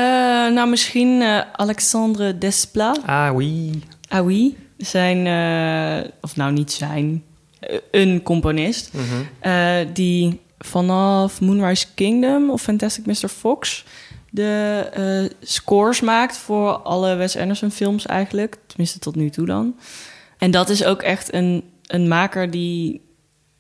[0.54, 3.00] nou, misschien eh, Alexandre Desplat.
[3.06, 3.82] Ah, oui.
[4.08, 7.24] Ah oui, zijn, eh, of nou niet zijn,
[7.92, 8.92] een componist.
[8.94, 9.94] Mhm.
[9.94, 13.28] die vanaf Moonrise Kingdom of Fantastic Mr.
[13.28, 13.86] Fox
[14.30, 18.58] de scores maakt voor alle Wes Anderson films eigenlijk.
[18.68, 19.76] Tenminste tot nu toe dan.
[20.38, 23.07] En dat is ook echt een, een maker die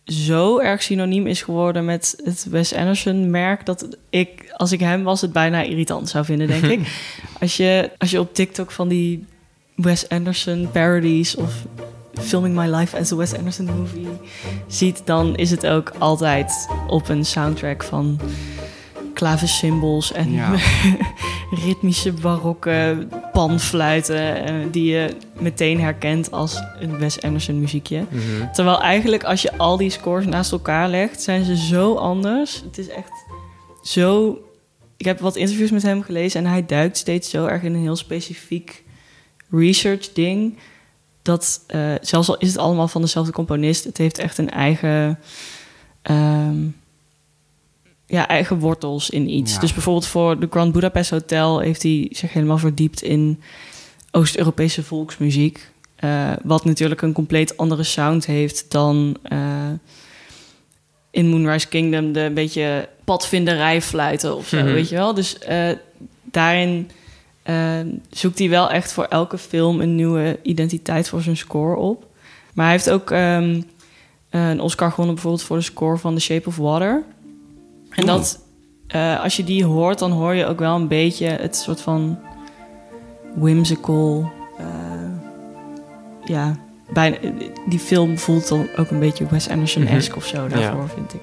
[0.07, 5.03] zo erg synoniem is geworden met het Wes Anderson merk dat ik, als ik hem
[5.03, 6.79] was, het bijna irritant zou vinden, denk ik.
[7.39, 9.25] Als je, als je op TikTok van die
[9.75, 11.65] Wes Anderson parodies of
[12.21, 14.07] filming my life as a Wes Anderson movie
[14.67, 18.19] ziet, dan is het ook altijd op een soundtrack van
[19.17, 20.55] klavensymbols en Ja.
[21.65, 28.05] ritmische barokke panfluiten eh, die je meteen herkent als een Wes Anderson muziekje.
[28.09, 28.53] Mhm.
[28.53, 32.61] Terwijl eigenlijk als je al die scores naast elkaar legt, zijn ze zo anders.
[32.65, 33.11] Het is echt
[33.83, 34.37] zo...
[34.97, 37.81] Ik heb wat interviews met hem gelezen en hij duikt steeds zo erg in een
[37.81, 38.83] heel specifiek
[39.49, 40.57] research ding.
[41.21, 45.19] Dat eh, zelfs al is het allemaal van dezelfde componist, het heeft echt een eigen,
[46.01, 46.55] ehm,
[48.07, 49.53] ja, eigen wortels in iets.
[49.53, 49.59] Ja.
[49.59, 53.41] Dus bijvoorbeeld voor de Grand Budapest Hotel heeft hij zich helemaal verdiept in
[54.11, 55.69] Oost-Europese volksmuziek.
[55.95, 59.39] Eh, wat natuurlijk een compleet andere sound heeft dan eh,
[61.11, 64.65] in Moonrise Kingdom de een beetje padvinderij fluiten of zo, Mhm.
[64.73, 65.13] weet je wel.
[65.13, 65.69] Dus eh,
[66.23, 66.91] daarin
[68.09, 72.05] zoekt hij wel echt voor elke film een nieuwe identiteit voor zijn score op.
[72.53, 73.61] Maar hij heeft ook ehm,
[74.29, 77.03] een Oscar gewonnen bijvoorbeeld voor de score van The Shape of Water.
[77.97, 78.39] En dat,
[78.87, 82.19] eh, als je die hoort, dan hoor je ook wel een beetje het soort van
[83.35, 84.31] whimsical.
[84.57, 84.65] eh,
[86.23, 86.55] ja,
[86.93, 87.17] bijna,
[87.67, 90.17] die film voelt dan ook een beetje Wes Anderson-esque Mhm.
[90.17, 91.21] of zo daarvoor, vind ik.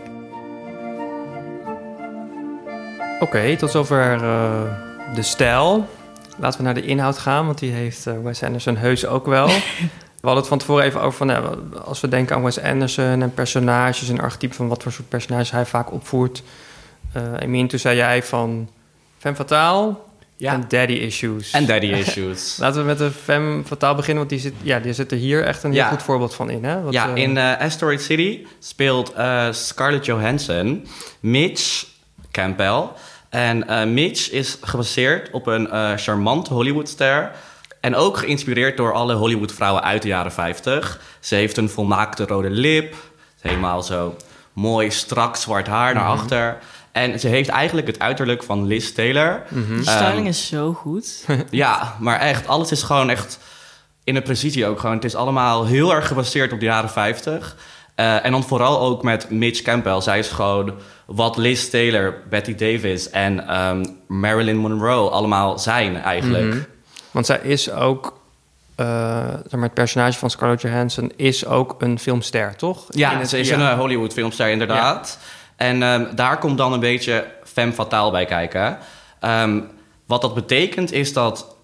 [3.21, 4.63] Oké, tot zover eh,
[5.15, 5.87] de stijl.
[6.39, 9.47] Laten we naar de inhoud gaan, want die heeft Wes Anderson heus ook wel.
[10.21, 13.23] we hadden het van tevoren even over van, nou, als we denken aan Wes Anderson
[13.23, 16.43] en personages en archetypen van wat voor soort personages hij vaak opvoert.
[17.15, 18.71] Eh Emin, toen zei jij van
[19.19, 19.95] Femme Fatale
[20.37, 20.53] Ja.
[20.53, 21.51] en Daddy Issues.
[21.51, 22.57] En daddy issues.
[22.57, 25.45] Laten we met de Femme Fatale beginnen, want die zit, ja, die zit er hier
[25.45, 25.89] echt een heel Ja.
[25.89, 26.65] goed voorbeeld van in.
[26.65, 26.83] Hè?
[26.83, 30.87] Wat, ja, eh, in eh, Asteroid City speelt eh, Scarlett Johansson
[31.21, 31.87] Mitch
[32.31, 32.83] Campbell.
[33.29, 37.31] En eh, Mitch is gebaseerd op een eh charmante Hollywoodster.
[37.81, 41.01] En ook geïnspireerd door alle Hollywoodvrouwen uit de jaren 50.
[41.21, 42.95] Ze heeft een volmaakte rode lip.
[43.41, 44.17] Helemaal zo
[44.53, 46.59] mooi strak zwart haar naar achter.
[46.95, 49.43] En ze heeft eigenlijk het uiterlijk van Liz Taylor.
[49.49, 51.25] Die Ehm, styling is zo goed.
[51.51, 53.39] ja, maar echt, alles is gewoon echt
[54.05, 54.95] in de precisie ook gewoon.
[54.95, 57.57] Het is allemaal heel erg gebaseerd op de jaren 50.
[57.95, 60.01] Eh, en dan vooral ook met Mitch Campbell.
[60.01, 60.75] Zij is gewoon
[61.07, 66.45] wat Liz Taylor, Betty Davis en ehm, Marilyn Monroe allemaal zijn eigenlijk.
[66.55, 66.59] Mhm.
[67.11, 68.19] Want zij is ook,
[68.77, 72.91] eh, zeg maar, het personage van Scarlett Johansson is ook een filmster, toch?
[72.91, 73.55] In Ja, het- ze is ja.
[73.55, 75.19] een eh, Hollywood filmster inderdaad.
[75.57, 78.79] En ehm, daar komt dan een beetje femme fatale bij kijken.
[79.21, 79.61] Ehm,
[80.07, 81.57] wat dat betekent is dat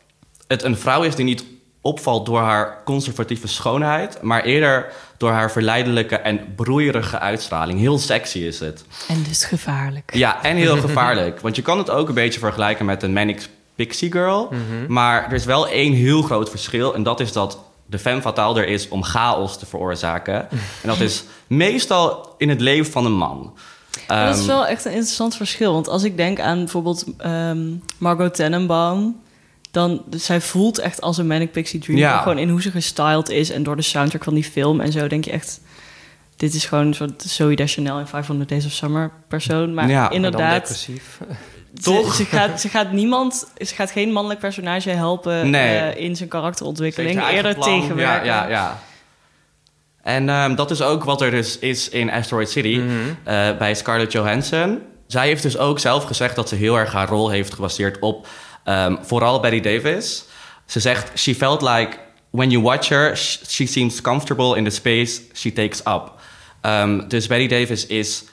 [0.46, 1.44] het een vrouw is die niet
[1.80, 7.78] opvalt door haar conservatieve schoonheid, maar eerder door haar verleidelijke en broeierige uitstraling.
[7.78, 8.84] Heel sexy is het.
[9.08, 10.14] En dus gevaarlijk.
[10.14, 11.40] Ja, en heel gevaarlijk.
[11.40, 14.52] Want je kan het ook een beetje vergelijken met een Manic Pixie Girl.
[14.88, 16.94] Maar er is wel één heel groot verschil.
[16.94, 20.48] En dat is dat de femme fatale er is om chaos te veroorzaken.
[20.82, 23.56] En dat is meestal in het leven van een man.
[24.16, 25.72] Maar dat is Ehm, wel echt een interessant verschil.
[25.72, 27.58] Want als ik denk aan bijvoorbeeld ehm,
[27.98, 29.20] Margot Tenenbaum...
[29.70, 31.98] dan dus zij voelt echt als een Manic Pixie Dream.
[31.98, 32.18] Ja.
[32.18, 35.06] Gewoon in hoe ze gestyled is en door de soundtrack van die film en zo...
[35.06, 35.60] denk je echt,
[36.36, 39.74] dit is gewoon een soort Zoe Deschanel in 500 Days of Summer persoon.
[39.74, 40.88] Maar Ja, inderdaad.
[41.82, 42.14] Toch?
[42.14, 45.76] Ze, ze, gaat, ze gaat niemand, ze gaat geen mannelijk personage helpen Nee.
[45.78, 47.28] eh, in zijn karakterontwikkeling.
[47.28, 47.80] Eerder plan.
[47.80, 48.26] tegenwerken.
[48.26, 48.80] Ja, ja, ja.
[50.14, 52.90] En ehm, dat is ook wat er dus is in Asteroid City Mhm.
[53.24, 54.78] eh, bij Scarlett Johansson.
[55.06, 58.26] Zij heeft dus ook zelf gezegd dat ze heel erg haar rol heeft gebaseerd op
[58.64, 60.24] ehm, vooral Betty Davis.
[60.66, 61.96] Ze zegt, she felt like
[62.30, 66.12] when you watch her, sh- she seems comfortable in the space she takes up.
[66.60, 68.24] Ehm, dus Betty Davis is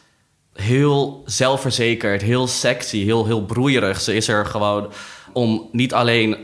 [0.53, 4.01] heel zelfverzekerd, heel sexy, heel, heel broeierig.
[4.01, 4.91] Ze is er gewoon
[5.33, 6.37] om niet alleen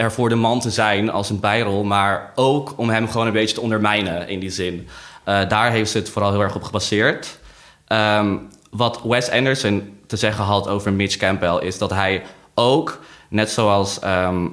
[0.00, 3.32] er voor de man te zijn als een bijrol, maar ook om hem gewoon een
[3.32, 4.88] beetje te ondermijnen in die zin.
[5.24, 7.38] Eh, daar heeft ze het vooral heel erg op gebaseerd.
[7.86, 8.36] Ehm,
[8.70, 12.22] wat Wes Anderson te zeggen had over Mitch Campbell is dat hij
[12.54, 14.46] ook, net zoals ehm,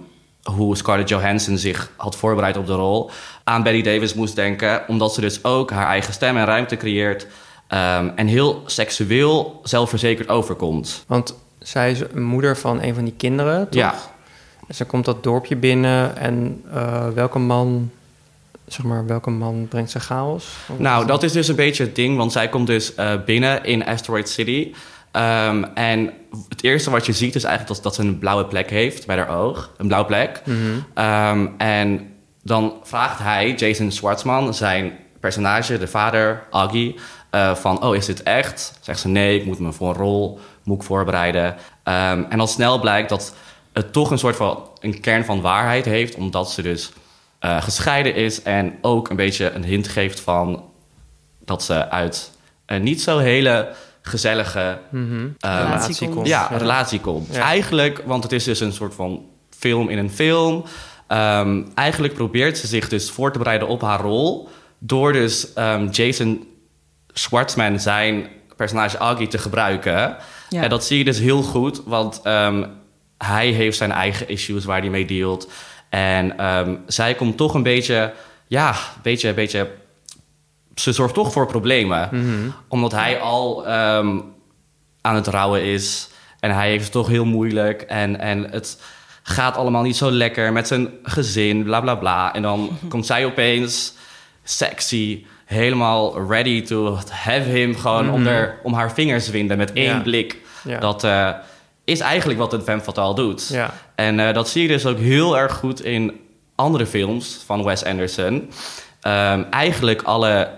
[0.43, 3.11] hoe Scarlett Johansson zich had voorbereid op de rol,
[3.43, 7.27] aan Betty Davis moest denken, omdat ze dus ook haar eigen stem en ruimte creëert
[7.67, 11.03] ehm, en heel seksueel zelfverzekerd overkomt.
[11.07, 13.81] Want zij is moeder van een van die kinderen, toch?
[13.81, 14.15] Ja.
[14.69, 17.91] Ze komt dat dorpje binnen en eh, welke man,
[18.67, 20.55] zeg maar, welke man brengt ze chaos?
[20.77, 23.85] Nou, dat is dus een beetje het ding, want zij komt dus eh, binnen in
[23.85, 24.73] Asteroid City.
[25.11, 26.13] Ehm, en
[26.49, 29.17] het eerste wat je ziet is eigenlijk dat, dat ze een blauwe plek heeft bij
[29.17, 29.71] haar oog.
[29.77, 30.41] Een blauwe plek.
[30.93, 36.95] Ehm, en dan vraagt hij, Jason Schwartzman, zijn personage, de vader, Aggie,
[37.29, 37.83] eh, van...
[37.83, 38.73] Oh, is dit echt?
[38.81, 41.55] Zegt ze, nee, ik moet me voor een rol, moet ik voorbereiden.
[41.83, 43.33] Ehm, en al snel blijkt dat
[43.77, 46.15] het toch een soort van een kern van waarheid heeft...
[46.15, 46.91] omdat ze dus
[47.39, 50.63] eh, gescheiden is en ook een beetje een hint geeft van
[51.39, 52.31] dat ze uit
[52.65, 54.79] een niet zo hele gezellige
[55.39, 56.27] eh, relatie komt.
[56.27, 57.35] ja, relatie komt.
[57.35, 57.41] Ja.
[57.41, 60.63] Eigenlijk, want het is dus een soort van film in een film.
[61.07, 64.49] Ehm, eigenlijk probeert ze zich dus voor te bereiden op haar rol.
[64.79, 66.47] Door dus ehm, Jason
[67.13, 70.17] Schwartzman zijn personage Aggie te gebruiken.
[70.49, 70.61] Ja.
[70.63, 72.63] En dat zie je dus heel goed, want ehm,
[73.17, 75.51] hij heeft zijn eigen issues waar hij mee dealt.
[75.89, 78.13] En ehm, zij komt toch een beetje,
[78.47, 79.69] ja, een beetje, een beetje.
[80.75, 82.09] Ze zorgt toch voor problemen,
[82.67, 84.19] omdat hij al ehm,
[85.01, 88.81] aan het rouwen is en hij heeft het toch heel moeilijk en, en het
[89.23, 92.33] gaat allemaal niet zo lekker met zijn gezin, bla bla bla.
[92.33, 93.93] En dan komt zij opeens
[94.43, 99.95] sexy, helemaal ready to have him, gewoon om, haar, om haar vingers winden met één
[99.95, 99.99] Ja.
[100.01, 100.37] blik.
[100.63, 100.79] Ja.
[100.79, 101.29] Dat eh,
[101.87, 103.47] is eigenlijk wat een femme fatale doet.
[103.47, 103.73] Ja.
[103.95, 106.19] En eh, dat zie je dus ook heel erg goed in
[106.55, 108.49] andere films van Wes Anderson.
[109.01, 110.49] Ehm, eigenlijk alle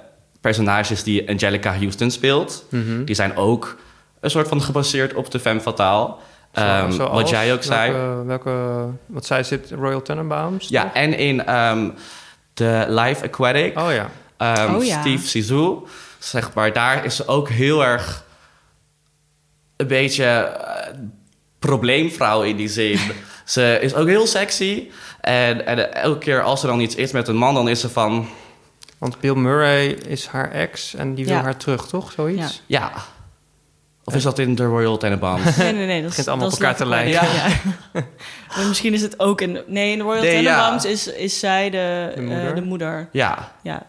[0.42, 3.04] personages die Angelica Houston speelt, Mhm.
[3.04, 3.76] die zijn ook
[4.20, 6.14] een soort van gebaseerd op de femme fatale.
[6.52, 7.92] Ehm, zoals wat jij ook zei.
[7.92, 10.68] Welke, welke, wat zij zit, Royal Tenenbaums?
[10.68, 10.94] Ja, toch?
[10.94, 11.90] en in ehm
[12.54, 14.10] de Life Aquatic, Oh ja.
[14.38, 15.00] ehm, Oh ja.
[15.00, 15.88] Steve Zissou,
[16.20, 18.24] zeg maar, daar is ze ook heel erg
[19.78, 20.94] een beetje eh,
[21.60, 23.00] probleemvrouw in die zin.
[23.46, 24.90] ze is ook heel sexy.
[25.22, 27.90] En, en elke keer als er dan iets is met een man, dan is ze
[27.90, 28.28] van...
[28.98, 31.42] Want Bill Murray is haar ex en die wil Ja.
[31.42, 32.12] haar terug, toch?
[32.12, 32.64] Zoiets?
[32.66, 32.92] Ja.
[34.04, 35.56] Of is dat in The Royal Tenenbaums?
[35.58, 36.02] Nee, nee, nee.
[36.02, 37.12] Dat is, begint allemaal dat op elkaar te lijken.
[37.12, 37.48] Ja.
[38.56, 39.60] Maar misschien is het ook in...
[39.68, 40.56] Nee, in de Royal Nee, ja.
[40.56, 42.56] Tenenbaums is, is zij de, De eh, moeder?
[42.56, 43.10] de moeder.
[43.12, 43.52] ja.
[43.64, 43.88] Ja.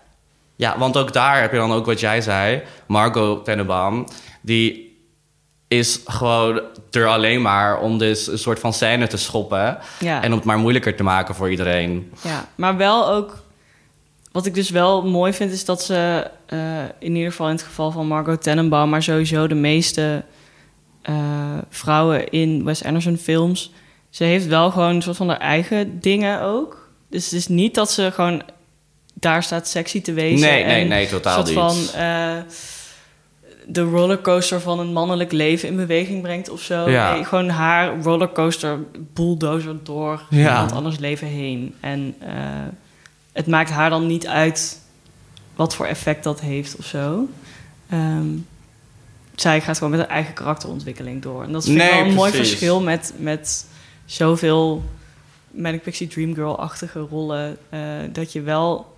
[0.56, 2.62] Ja, want ook daar heb je dan ook wat jij zei.
[2.86, 4.04] Margot Tenenbaum,
[4.40, 4.89] die
[5.78, 9.78] is gewoon er alleen maar om dus een soort van scène te schoppen.
[10.00, 10.22] Ja.
[10.22, 12.12] En om het maar moeilijker te maken voor iedereen.
[12.22, 13.42] Ja, maar wel ook...
[14.32, 16.30] Wat ik dus wel mooi vind, is dat ze...
[16.46, 16.58] eh,
[16.98, 18.88] in ieder geval in het geval van Margot Tenenbaum...
[18.88, 20.24] maar sowieso de meeste
[21.02, 21.14] eh,
[21.68, 23.72] vrouwen in Wes Anderson films...
[24.10, 26.90] ze heeft wel gewoon een soort van haar eigen dingen ook.
[27.10, 28.42] Dus het is niet dat ze gewoon
[29.14, 30.48] daar staat sexy te wezen.
[30.48, 31.90] Nee, nee, en nee, totaal soort niet.
[31.90, 32.32] van eh,
[33.72, 36.90] de rollercoaster van een mannelijk leven in beweging brengt of zo.
[36.90, 37.12] Ja.
[37.14, 38.78] Nee, gewoon haar rollercoaster
[39.14, 40.52] bulldozer door Ja.
[40.52, 41.74] iemand anders leven heen.
[41.80, 42.32] En eh,
[43.32, 44.80] het maakt haar dan niet uit
[45.54, 47.28] wat voor effect dat heeft of zo.
[47.88, 48.26] Ehm,
[49.34, 51.42] zij gaat gewoon met haar eigen karakterontwikkeling door.
[51.44, 53.66] En dat vind ik Nee, wel een mooi verschil met, met
[54.04, 54.82] zoveel
[55.50, 57.56] Manic Pixie Dream Girl-achtige rollen...
[57.68, 57.80] eh,
[58.12, 58.96] dat je wel,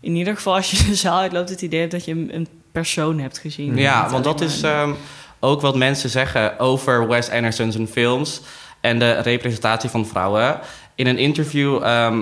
[0.00, 1.48] in ieder geval als je de zaal uitloopt...
[1.48, 3.76] het idee hebt dat je een, een persoon hebt gezien.
[3.76, 4.92] Ja, want dat is ehm,
[5.40, 8.40] ook wat mensen zeggen over Wes Anderson zijn films
[8.80, 10.60] en de representatie van vrouwen.
[10.94, 12.20] In een interview ehm,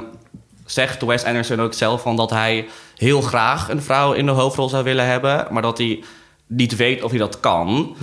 [0.67, 4.69] zegt Wes Anderson ook zelf van dat hij heel graag een vrouw in de hoofdrol
[4.69, 6.05] zou willen hebben, maar dat hij
[6.47, 7.97] niet weet of hij dat kan.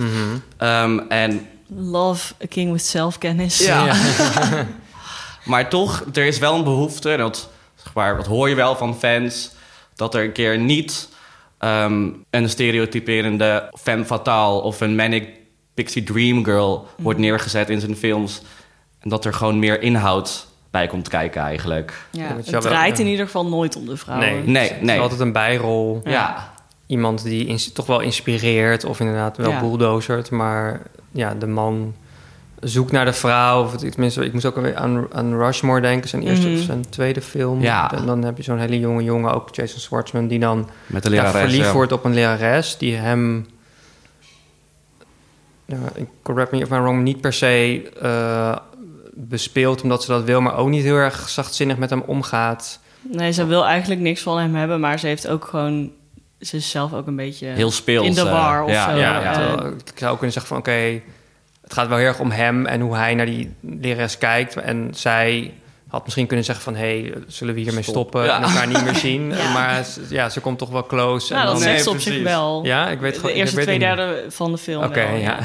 [0.56, 3.58] Ehm, en Love a king with self-kennis.
[3.58, 3.96] ja.
[5.44, 7.48] maar toch, er is wel een behoefte, en dat,
[7.84, 9.50] zeg maar, dat hoor je wel van fans,
[9.94, 11.08] dat er een keer niet
[11.60, 15.28] ehm, een stereotyperende femme fatale of een manic
[15.74, 18.42] pixie dream girl wordt neergezet in zijn films.
[19.00, 22.06] En dat er gewoon meer inhoud bij komt kijken eigenlijk.
[22.10, 24.28] Ja, het draait in ieder geval nooit om de vrouwen.
[24.28, 25.00] Nee, Nee, het is nee.
[25.00, 26.00] altijd een bijrol.
[26.04, 26.52] Ja.
[26.86, 29.60] Iemand die toch wel inspireert of inderdaad wel Ja.
[29.60, 30.30] bulldozert.
[30.30, 31.94] Maar ja, de man
[32.60, 33.64] zoekt naar de vrouw.
[33.64, 36.08] Of het- tenminste, ik moest ook weer aan, aan Rushmore denken.
[36.08, 37.60] Zijn eerste of zijn tweede film.
[37.60, 37.92] Ja.
[37.92, 40.26] En dan heb je zo'n hele jonge jongen, ook Jason Schwartzman...
[40.28, 41.40] die dan Met de ja, lerares.
[41.40, 41.72] verliefd ja.
[41.72, 42.76] wordt op een lerares...
[42.78, 43.46] die hem...
[45.94, 48.56] Ik- correct me if I'm wrong, niet per se eh,
[49.14, 50.40] bespeelt omdat ze dat wil...
[50.40, 52.80] maar ook niet heel erg zachtzinnig met hem omgaat...
[53.02, 55.90] Nee, ze wil eigenlijk niks van hem hebben, maar ze heeft ook gewoon...
[56.40, 58.06] Ze is zelf ook een beetje Heel speels.
[58.06, 58.96] in de eh, war of ja, zo.
[58.96, 59.52] Ja, Ja, ja.
[59.86, 61.00] ik zou ook kunnen zeggen van oké,
[61.70, 64.56] het gaat wel heel erg om hem en hoe hij naar die lerares kijkt.
[64.56, 65.54] En zij
[65.88, 67.94] had misschien kunnen zeggen van hé, hey, zullen we hiermee Stop.
[67.94, 68.36] stoppen Ja.
[68.36, 69.28] en elkaar niet meer zien.
[69.36, 69.52] Ja.
[69.52, 71.32] Maar ze- ja, ze komt toch wel close.
[71.32, 72.64] Nou, en dat dan, zegt ze op zich wel.
[72.64, 73.34] ja, ik weet de gewoon.
[73.34, 75.38] ik eerste twee derde van de film Oké, ja.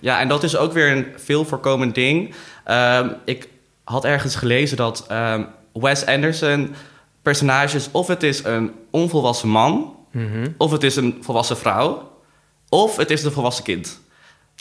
[0.00, 2.34] Ja, en dat is ook weer een veel voorkomend ding.
[2.64, 3.48] Ehm, ik
[3.84, 6.74] had ergens gelezen dat ehm, Wes Anderson
[7.22, 7.88] personages...
[7.90, 9.96] of het is een onvolwassen man...
[10.10, 10.46] Mhm.
[10.58, 12.10] of het is een volwassen vrouw...
[12.68, 14.00] of het is een volwassen kind.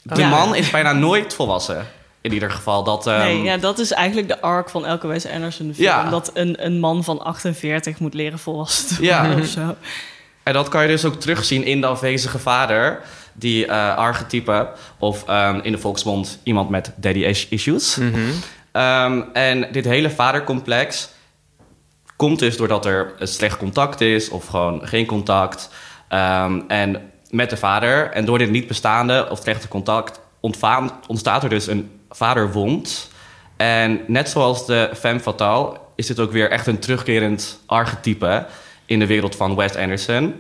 [0.04, 0.30] De Ja.
[0.30, 1.88] man is bijna nooit volwassen.
[2.22, 2.84] In ieder geval.
[2.84, 5.88] Dat, ehm, Nee, ja, dat is eigenlijk de arc van elke Wes Anderson film.
[5.88, 6.10] Ja.
[6.10, 9.26] Dat een, een man van 48 moet leren volwassen te Ja.
[9.26, 9.76] worden of zo.
[10.44, 13.02] En dat kan je dus ook terugzien in de afwezige vader.
[13.34, 17.96] Die eh, archetype, of ehm, in de volksmond iemand met daddy is- issues.
[17.96, 18.20] Mhm.
[18.72, 21.10] Ehm, en dit hele vadercomplex
[22.16, 24.30] komt dus doordat er een slecht contact is...
[24.30, 25.70] of gewoon geen contact.
[26.08, 28.12] Ehm, en met de vader.
[28.12, 30.20] En door dit niet bestaande of slechte contact...
[31.08, 33.12] ontstaat er dus een vaderwond.
[33.58, 35.78] En net zoals de femme fatale...
[35.96, 38.46] is dit ook weer echt een terugkerend archetype...
[38.86, 40.36] in de wereld van Wes Anderson.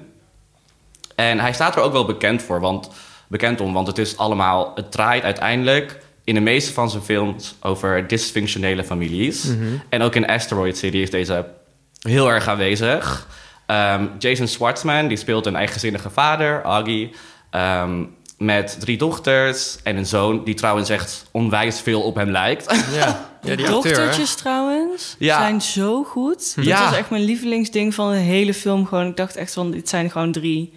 [1.15, 2.89] En hij staat er ook wel bekend voor, want
[3.27, 7.55] bekend om, want het is allemaal, het draait uiteindelijk in de meeste van zijn films
[7.61, 9.47] over dysfunctionele families.
[9.89, 11.45] En ook in Asteroid City is deze
[12.01, 13.27] heel erg aanwezig.
[13.65, 17.11] Ehm, Jason Schwartzman, die speelt een eigenzinnige vader, Augie,
[17.49, 18.03] ehm,
[18.37, 22.75] met drie dochters en een zoon die trouwens echt onwijs veel op hem lijkt.
[22.95, 23.71] Ja, ja die hè?
[23.71, 25.37] Dochtertjes trouwens Ja.
[25.39, 26.55] zijn zo goed.
[26.55, 26.89] Dat Ja.
[26.89, 28.85] was echt mijn lievelingsding van de hele film.
[28.87, 30.73] Gewoon, ik dacht echt van, dit zijn gewoon drie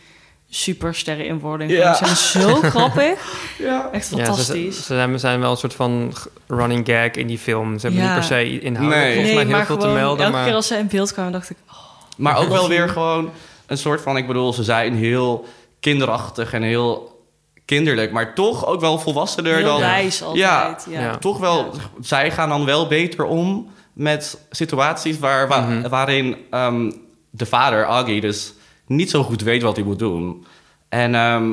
[0.51, 1.71] supersterren in wording.
[1.71, 1.95] Ja.
[1.95, 3.19] Ze zijn zo grappig.
[3.59, 3.89] Ja.
[3.93, 4.77] Echt Ja, ze, fantastisch.
[4.77, 6.15] ze zijn, zijn wel een soort van
[6.47, 7.79] running gag in die film.
[7.79, 8.09] Ze hebben Ja.
[8.09, 9.15] niet per se inhoudelijk Nee.
[9.15, 10.25] volgens mij heel veel gewoon te melden.
[10.25, 10.45] elke maar...
[10.47, 11.57] keer als ze in beeld kwamen, dacht ik...
[11.71, 11.75] oh,
[12.17, 13.31] Maar ook wel weer gewoon
[13.67, 15.45] een soort van, ik bedoel, ze zijn heel
[15.81, 17.21] kinderachtig en heel
[17.65, 19.81] kinderlijk, maar toch ook wel volwassener heel dan.
[19.81, 20.87] wijs altijd.
[20.91, 20.99] Ja.
[21.01, 21.07] Ja.
[21.07, 21.17] Ja.
[21.19, 25.89] Toch wel, zij gaan dan wel beter om met situaties waar, wa- Mhm.
[25.89, 26.91] waarin ehm,
[27.31, 28.53] de vader, Aggie, dus
[28.87, 30.47] niet zo goed weet wat hij moet doen.
[30.89, 31.53] En ehm,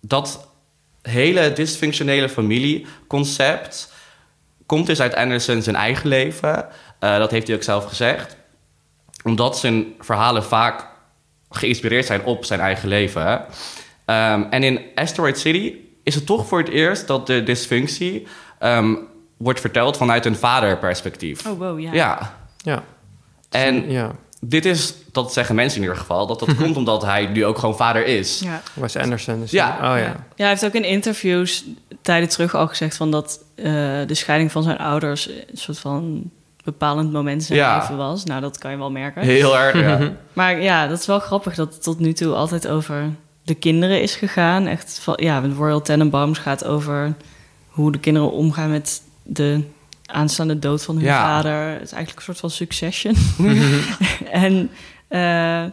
[0.00, 0.48] dat
[1.02, 3.92] hele dysfunctionele familieconcept
[4.66, 6.66] komt dus uit Anderson zijn eigen leven.
[6.98, 8.36] Eh, dat heeft hij ook zelf gezegd.
[9.22, 10.86] Omdat zijn verhalen vaak
[11.50, 13.44] geïnspireerd zijn op zijn eigen leven.
[14.04, 18.26] Ehm, en in Asteroid City is het toch voor het eerst dat de dysfunctie
[18.58, 18.94] ehm,
[19.36, 21.46] wordt verteld vanuit een vaderperspectief.
[21.46, 21.92] Oh, wow, ja.
[21.92, 22.36] Ja.
[22.56, 22.82] Ja.
[23.50, 24.12] En ja.
[24.40, 27.58] dit is, dat zeggen mensen in ieder geval, dat dat komt omdat hij nu ook
[27.58, 28.40] gewoon vader is.
[28.44, 28.62] Ja.
[28.74, 29.40] Wes Anderson.
[29.40, 29.74] Dus Ja.
[29.74, 29.96] Oh ja.
[29.96, 31.64] Ja, hij heeft ook in interviews
[32.02, 33.64] tijden terug al gezegd van dat eh,
[34.06, 36.30] de scheiding van zijn ouders een soort van
[36.64, 37.78] bepalend moment zijn Ja.
[37.78, 38.24] leven was.
[38.24, 39.22] Nou, dat kan je wel merken.
[39.22, 40.12] Heel erg, ja.
[40.32, 43.10] Maar ja, dat is wel grappig dat het tot nu toe altijd over
[43.42, 44.66] de kinderen is gegaan.
[44.66, 47.14] Echt van, ja, Royal Tenenbaums gaat over
[47.68, 49.62] hoe de kinderen omgaan met de
[50.06, 51.20] aanstaande dood van hun Ja.
[51.22, 51.72] vader.
[51.72, 53.14] Het is eigenlijk een soort van succession.
[54.30, 54.70] en
[55.08, 55.64] eh,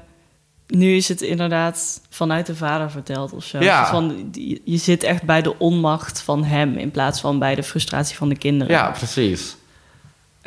[0.67, 3.59] nu is het inderdaad vanuit de vader verteld of zo.
[3.59, 3.79] Ja.
[3.81, 4.29] Dus Van,
[4.63, 8.29] je zit echt bij de onmacht van hem in plaats van bij de frustratie van
[8.29, 8.73] de kinderen.
[8.73, 9.55] Ja, precies.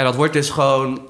[0.03, 1.09] En dat wordt dus gewoon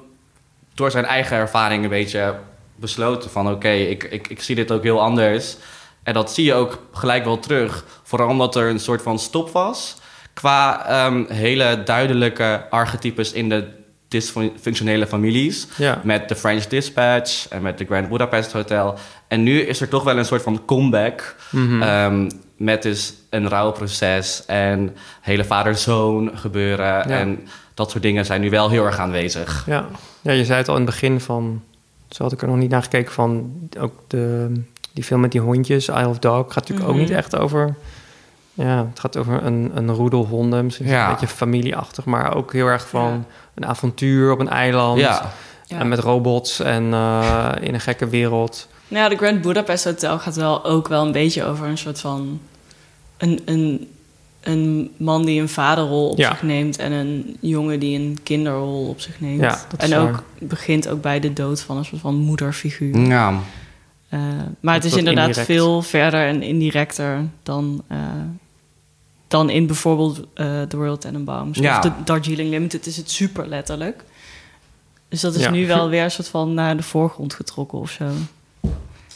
[0.73, 2.35] door zijn eigen ervaring een beetje
[2.75, 3.51] besloten van...
[3.51, 5.57] oké, ik, ik, ik zie dit ook heel anders.
[6.03, 7.85] En dat zie je ook gelijk wel terug.
[8.03, 9.95] Vooral omdat er een soort van stop was...
[10.33, 13.67] qua ehm, hele duidelijke archetypes in de
[14.07, 15.67] dysfunctionele families.
[15.77, 16.01] Ja.
[16.03, 18.97] Met The French Dispatch en met The Grand Budapest Hotel.
[19.27, 21.35] En nu is er toch wel een soort van comeback.
[21.49, 21.81] Mhm.
[21.81, 27.09] ehm, met dus een rouwproces en hele vader-zoon gebeuren.
[27.09, 29.63] En dat soort dingen zijn nu wel heel erg aanwezig.
[29.65, 29.85] Ja.
[30.21, 31.61] ja, je zei het al in het begin van...
[32.09, 33.51] Zo had ik er nog niet naar gekeken van...
[33.79, 34.51] Ook de,
[34.91, 36.45] die film met die hondjes, Isle of Dog...
[36.53, 37.03] gaat natuurlijk ook Mhm.
[37.03, 37.75] niet echt over...
[38.53, 40.63] Ja, het gaat over een, een roedel honden.
[40.65, 41.05] Misschien Ja.
[41.05, 42.05] een beetje familieachtig...
[42.05, 44.99] maar ook heel erg van een avontuur op een eiland.
[44.99, 45.31] Ja.
[45.65, 45.79] Ja.
[45.79, 48.67] En met robots en eh, in een gekke wereld.
[48.87, 51.99] Nou ja, de Grand Budapest Hotel gaat wel ook wel een beetje over een soort
[51.99, 52.39] van...
[53.17, 53.87] Een, een,
[54.43, 56.29] een man die een vaderrol op Ja.
[56.29, 56.77] zich neemt...
[56.77, 59.41] en een jongen die een kinderrol op zich neemt.
[59.41, 60.23] Ja, en ook waar.
[60.39, 62.97] begint ook bij de dood van een soort van moederfiguur.
[62.99, 63.39] Ja.
[64.09, 64.19] Eh,
[64.59, 65.47] maar het is inderdaad indirect.
[65.51, 67.97] veel verder en indirecter dan, eh,
[69.27, 71.57] dan in bijvoorbeeld eh The Royal Tenenbaums.
[71.57, 71.75] Ja.
[71.77, 74.03] Of de Darjeeling Limited is het super letterlijk.
[75.09, 75.49] Dus dat is Ja.
[75.51, 78.05] nu wel weer een soort van naar de voorgrond getrokken of zo.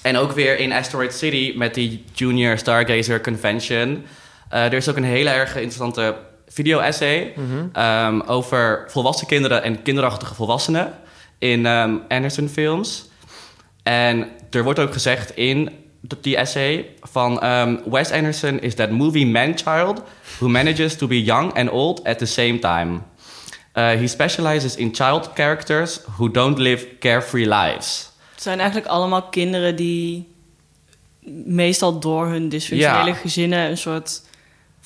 [0.01, 4.03] En ook weer in Asteroid City met die Junior Stargazer Convention.
[4.49, 6.15] Eh, er is ook een hele erg interessante
[6.47, 7.33] video-essay
[7.73, 10.93] ehm, over volwassen kinderen en kinderachtige volwassenen
[11.37, 13.05] in ehm, Anderson-films.
[13.83, 15.69] En er wordt ook gezegd in
[16.21, 20.01] die essay van ehm, Wes Anderson is that movie man-child
[20.37, 22.99] who manages to be young and old at the same time.
[23.73, 28.09] Uh, he specializes in child characters who don't live carefree lives.
[28.33, 30.27] Het zijn eigenlijk allemaal kinderen die
[31.45, 33.13] meestal door hun dysfunctionele Ja.
[33.15, 34.21] gezinnen een soort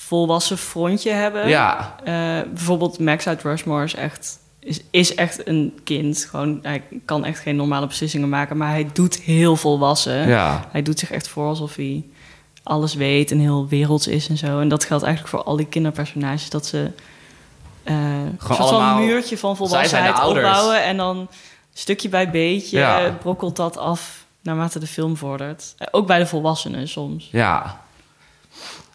[0.07, 1.47] volwassen frontje hebben.
[1.47, 1.95] Ja.
[2.03, 2.13] Eh,
[2.53, 6.25] bijvoorbeeld Max uit Rushmore is echt, is, is echt een kind.
[6.29, 10.27] Gewoon, hij kan echt geen normale beslissingen maken, maar hij doet heel volwassen.
[10.27, 10.65] Ja.
[10.71, 12.03] Hij doet zich echt voor alsof hij
[12.63, 14.59] alles weet en heel werelds is en zo.
[14.59, 16.49] En dat geldt eigenlijk voor al die kinderpersonages.
[16.49, 16.91] Dat ze
[17.83, 20.83] een soort allemaal- van muurtje van volwassenheid opbouwen.
[20.83, 21.27] En dan
[21.73, 23.17] stukje bij beetje Ja.
[23.19, 25.73] brokkelt dat af naarmate de film vordert.
[25.77, 27.29] Eh, ook bij de volwassenen soms.
[27.31, 27.81] Ja.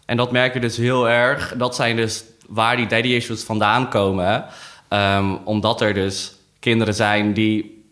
[0.06, 1.54] En dat merk je dus heel erg.
[1.56, 4.44] Dat zijn dus waar die daddy issues vandaan komen.
[4.88, 7.84] Ehm, omdat er dus kinderen zijn die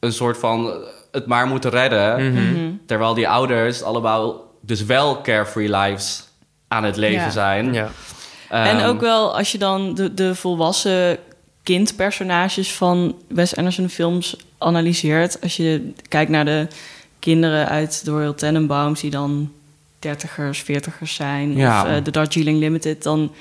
[0.00, 0.72] een soort van
[1.12, 2.32] het maar moeten redden.
[2.32, 2.70] Mhm.
[2.86, 6.24] Terwijl die ouders allemaal dus wel carefree lives
[6.68, 7.30] aan het leven Ja.
[7.30, 7.72] zijn.
[7.72, 7.90] Ja.
[8.48, 11.18] en Ehm, ook wel als je dan de, de volwassen
[11.62, 15.40] kindpersonages van Wes Anderson films analyseert.
[15.42, 16.66] Als je kijkt naar de
[17.18, 19.00] kinderen uit Royal Tenenbaums...
[19.00, 19.52] die dan
[19.98, 21.56] dertigers, veertigers zijn...
[21.56, 21.82] Ja.
[21.82, 23.02] of eh, de Darjeeling Limited...
[23.02, 23.32] dan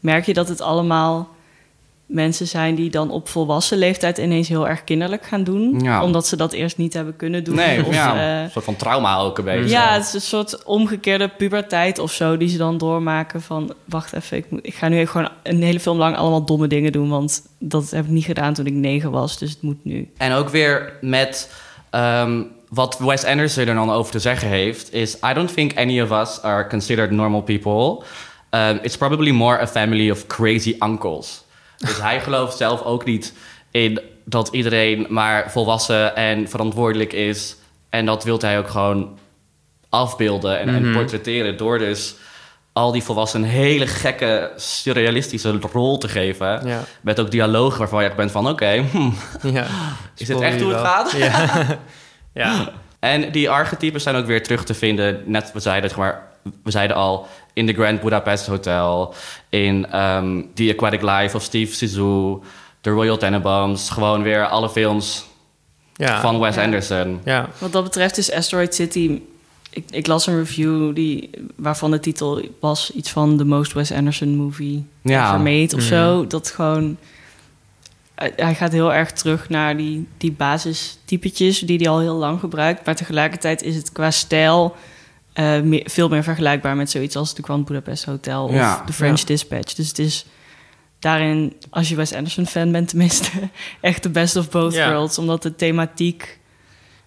[0.00, 1.34] merk je dat het allemaal
[2.06, 2.74] mensen zijn...
[2.74, 5.80] die dan op volwassen leeftijd ineens heel erg kinderlijk gaan doen.
[5.80, 6.02] Ja.
[6.02, 7.54] Omdat ze dat eerst niet hebben kunnen doen.
[7.54, 9.68] Nee, of, ja, eh, een soort van trauma ook een beetje.
[9.68, 12.36] ja, het is een soort omgekeerde puberteit of zo...
[12.36, 13.74] die ze dan doormaken van...
[13.84, 16.16] wacht even, ik, moet, ik ga nu even gewoon een hele film lang...
[16.16, 19.38] allemaal domme dingen doen, want dat heb ik niet gedaan toen ik negen was.
[19.38, 20.10] Dus het moet nu.
[20.16, 21.52] En ook weer met
[21.90, 22.42] ehm,
[22.76, 26.10] wat Wes Anderson er dan over te zeggen heeft, is I don't think any of
[26.10, 28.04] us are considered normal people.
[28.50, 31.44] Um, it's probably more a family of crazy uncles.
[31.76, 33.32] Dus hij gelooft zelf ook niet
[33.70, 37.56] in dat iedereen maar volwassen en verantwoordelijk is.
[37.90, 39.18] En dat wil hij ook gewoon
[39.88, 42.16] afbeelden en, en portretteren door dus
[42.72, 46.66] al die volwassenen een hele gekke, surrealistische rol te geven.
[46.66, 46.80] Ja.
[47.00, 49.10] Met ook dialogen waarvan je echt bent van, oké, hm,
[49.42, 49.66] Ja.
[50.16, 51.12] is dit echt hoe het gaat?
[51.12, 51.66] Ja.
[52.44, 52.68] ja.
[52.98, 55.22] En die archetypes zijn ook weer terug te vinden.
[55.26, 56.28] Net, we zeiden, zeg maar,
[56.62, 59.14] we zeiden al, in The Grand Budapest Hotel...
[59.48, 62.42] in ehm, The Aquatic Life of Steve Zissou...
[62.80, 63.90] The Royal Tenenbaums.
[63.90, 65.26] Gewoon weer alle films
[65.94, 66.20] Ja.
[66.20, 66.62] van Wes Ja.
[66.62, 67.20] Anderson.
[67.24, 67.48] Ja.
[67.58, 69.20] Wat dat betreft is Asteroid City...
[69.70, 73.36] Ik, ik las een review die, waarvan de titel was iets van...
[73.36, 75.26] The Most Wes Anderson Movie Ja.
[75.28, 75.88] Ever Made of Mhm.
[75.88, 76.26] zo.
[76.26, 76.96] Dat gewoon...
[78.16, 82.84] hij- gaat heel erg terug naar die, die basistypetjes die hij al heel lang gebruikt.
[82.86, 84.76] Maar tegelijkertijd is het qua stijl
[85.32, 88.82] eh, meer- veel meer vergelijkbaar met zoiets als de Grand Budapest Hotel of Ja.
[88.86, 89.26] The French Ja.
[89.26, 89.74] Dispatch.
[89.74, 90.26] Dus het is
[90.98, 93.30] daarin, als je Wes Anderson fan bent tenminste,
[93.80, 94.90] echt de best of both Ja.
[94.90, 95.18] worlds.
[95.18, 96.38] Omdat de thematiek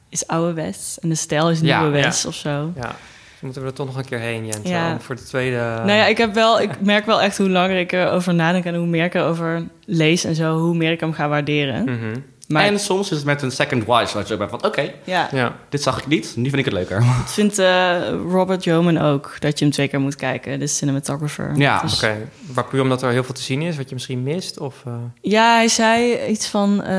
[0.09, 1.89] is oude Wes en de stijl is nieuwe ja.
[1.89, 2.71] Wes of zo.
[2.75, 2.95] ja.
[3.41, 4.69] Moeten we er toch nog een keer heen, Jens.
[4.69, 4.99] Ja.
[4.99, 5.57] Voor de tweede...
[5.57, 8.75] Nou ja, ik heb wel, ik merk wel echt hoe langer ik erover nadenk en
[8.75, 11.83] hoe meer ik erover lees en zo, hoe meer ik hem ga waarderen.
[11.83, 12.19] Mhm.
[12.47, 14.65] Maar en soms is het met een second watch dat je ook bent van...
[14.65, 15.55] oké, ja, Ja.
[15.69, 16.99] dit zag ik niet, nu vind ik het leuker.
[17.23, 17.97] dat vindt eh,
[18.31, 21.51] Robert Yeoman ook, dat je hem twee keer moet kijken, de cinematographer.
[21.55, 21.81] Ja.
[21.81, 22.15] Dus- Oké.
[22.55, 24.59] Maar puur omdat er heel veel te zien is, wat je misschien mist?
[24.59, 26.89] Of, eh, Ja, hij zei iets van, eh,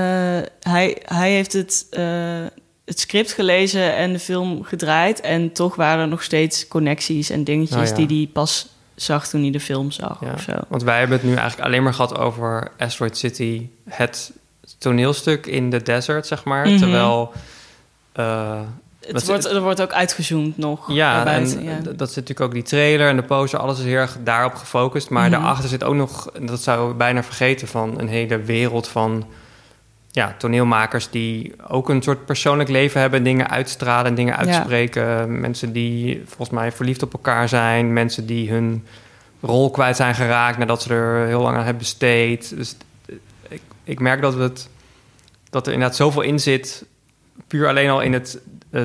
[0.61, 2.05] hij, hij heeft het, eh,
[2.91, 7.45] het script gelezen en de film gedraaid en toch waren er nog steeds connecties en
[7.45, 8.07] dingetjes Oh ja.
[8.07, 10.33] die hij pas zag toen hij de film zag ja.
[10.33, 10.53] of zo.
[10.69, 14.33] Want wij hebben het nu eigenlijk alleen maar gehad over Asteroid City, het
[14.79, 16.67] toneelstuk in de desert, zeg maar.
[16.69, 16.79] Mhm.
[16.79, 17.33] Terwijl...
[18.13, 18.61] eh,
[19.07, 20.93] Het wordt, er wordt ook uitgezoomd nog.
[20.93, 21.79] ja, en ja.
[21.81, 25.11] dat zit natuurlijk ook die trailer en de poster, alles is heel erg daarop gefocust.
[25.11, 25.39] Maar Mhm.
[25.41, 29.27] daarachter zit ook nog, en dat zou ik bijna vergeten, van een hele wereld van
[30.13, 34.39] ja, toneelmakers die ook een soort persoonlijk leven hebben, dingen uitstralen en dingen Ja.
[34.39, 35.41] uitspreken.
[35.41, 38.87] Mensen die volgens mij verliefd op elkaar zijn, mensen die hun
[39.41, 42.57] rol kwijt zijn geraakt nadat ze er heel lang aan hebben besteed.
[42.57, 42.77] Dus
[43.49, 44.69] ik, ik merk dat, we het,
[45.51, 46.85] dat er inderdaad zoveel in zit,
[47.47, 48.39] puur alleen al in het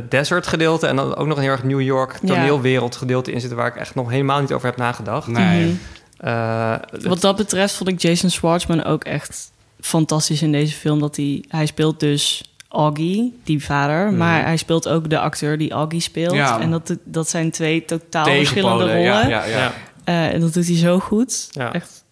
[0.09, 3.51] desert gedeelte en dan ook nog een heel erg New York toneelwereld gedeelte in zit
[3.53, 5.27] waar ik echt nog helemaal niet over heb nagedacht.
[5.27, 5.65] Nee.
[5.65, 5.75] Mhm.
[6.17, 9.51] Eh, Wat dat betreft vond ik Jason Schwartzman ook echt
[9.85, 10.99] fantastisch in deze film.
[10.99, 14.05] Dat hij, hij speelt dus Augie, die vader.
[14.07, 14.17] Mhm.
[14.17, 16.33] Maar hij speelt ook de acteur die Augie speelt.
[16.33, 16.59] Ja.
[16.61, 18.99] En dat, dat zijn twee totaal verschillende rollen.
[18.99, 19.73] ja, ja, ja.
[20.03, 21.47] Eh, en dat doet hij zo goed.
[21.51, 21.73] Ja.
[21.73, 22.03] Echt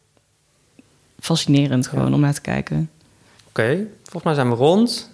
[1.19, 2.13] fascinerend gewoon Ja.
[2.13, 2.89] om naar te kijken.
[3.47, 5.11] Oké, volgens mij zijn we rond.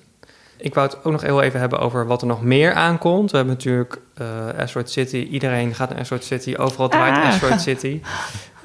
[0.58, 3.32] Ik wou het ook nog heel even hebben over wat er nog meer aankomt.
[3.32, 5.28] We hebben natuurlijk eh Asteroid City.
[5.32, 6.56] Iedereen gaat naar Asteroid City.
[6.58, 7.28] Overal draait Ah.
[7.28, 8.02] Asteroid City.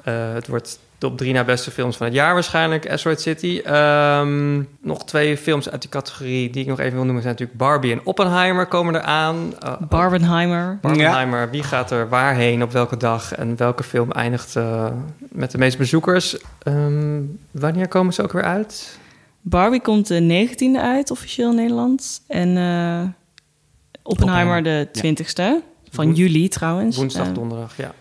[0.05, 3.61] Eh, het wordt top drie na beste films van het jaar waarschijnlijk, Asteroid City.
[3.65, 7.23] Ehm, nog twee films uit die categorie die ik nog even wil noemen...
[7.23, 9.55] zijn natuurlijk Barbie en Oppenheimer komen eraan.
[9.65, 10.79] Uh, Barbenheimer.
[10.81, 13.35] Barbenheimer, wie gaat er waarheen op welke dag...
[13.35, 14.87] en welke film eindigt eh,
[15.19, 16.39] met de meeste bezoekers?
[16.63, 18.99] Ehm, wanneer komen ze ook weer uit?
[19.41, 22.23] Barbie komt de 19e uit, officieel in Nederland.
[22.29, 23.09] En eh,
[24.03, 25.73] Oppenheimer de 20e.
[25.91, 26.97] Van juli trouwens.
[26.97, 27.95] Woensdag, donderdag, ja.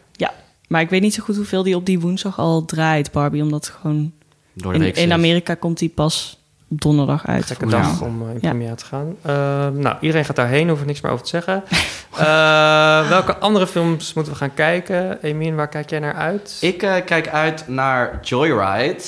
[0.73, 3.41] Maar ik weet niet zo goed hoeveel die op die woensdag al draait, Barbie.
[3.43, 4.11] Omdat gewoon
[4.53, 5.11] Door de in, week in zes.
[5.11, 6.37] Amerika komt die pas
[6.69, 7.45] op donderdag uit.
[7.45, 8.49] Gekke dag om eh, in Ja.
[8.49, 9.15] première te gaan.
[9.21, 9.33] Eh,
[9.81, 11.63] nou, iedereen gaat daarheen, hoef er niks meer over te zeggen.
[12.13, 15.21] Eh, welke andere films moeten we gaan kijken?
[15.21, 16.57] Emin, waar kijk jij naar uit?
[16.61, 19.03] Ik kijk uit naar Joyride.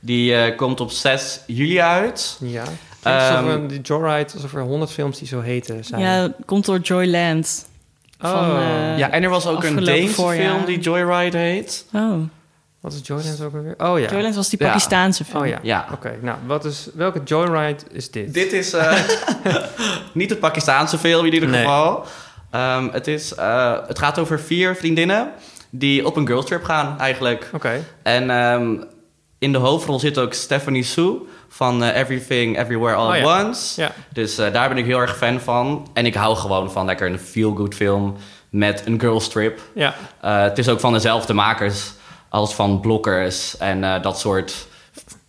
[0.00, 2.36] Die komt op 6 juli uit.
[2.40, 2.62] Ja.
[3.02, 6.00] Klinkt alsof er- die Joyride, alsof er honderd films die zo heten zijn.
[6.00, 7.66] Ja, het komt door Joyland.
[8.20, 8.30] Oh.
[8.30, 10.52] Van, eh, Ja, en er was ook een Deense voorjaar.
[10.54, 11.86] film die Joyride heet.
[11.92, 12.12] Oh,
[12.80, 13.74] Wat is Joyland ook alweer?
[13.78, 14.08] Oh ja.
[14.10, 14.66] Joyland was die Ja.
[14.66, 15.42] Pakistaanse film.
[15.42, 15.58] Oh ja.
[15.62, 15.86] Ja.
[15.92, 18.34] Oké, nou, wat is, welke Joyride is dit?
[18.34, 18.92] Dit is eh,
[20.12, 21.60] niet het Pakistaanse film in ieder Nee.
[21.64, 22.04] geval.
[22.50, 25.30] Ehm, het, is, eh, het gaat over vier vriendinnen
[25.70, 27.50] die op een girlstrip gaan eigenlijk.
[27.54, 27.84] Oké.
[28.02, 28.74] En ehm,
[29.38, 31.16] in de hoofdrol zit ook Stephanie Sue
[31.48, 33.44] van eh, Everything Everywhere All Oh at ja.
[33.44, 33.80] Once.
[33.80, 33.92] Ja.
[34.12, 35.88] Dus eh, daar ben ik heel erg fan van.
[35.92, 38.16] En ik hou gewoon van lekker een feel-good film
[38.50, 39.60] met een girlstrip.
[39.74, 39.94] Ja.
[40.20, 41.92] Eh, het is ook van dezelfde makers
[42.28, 44.66] als van Blokkers en eh, dat soort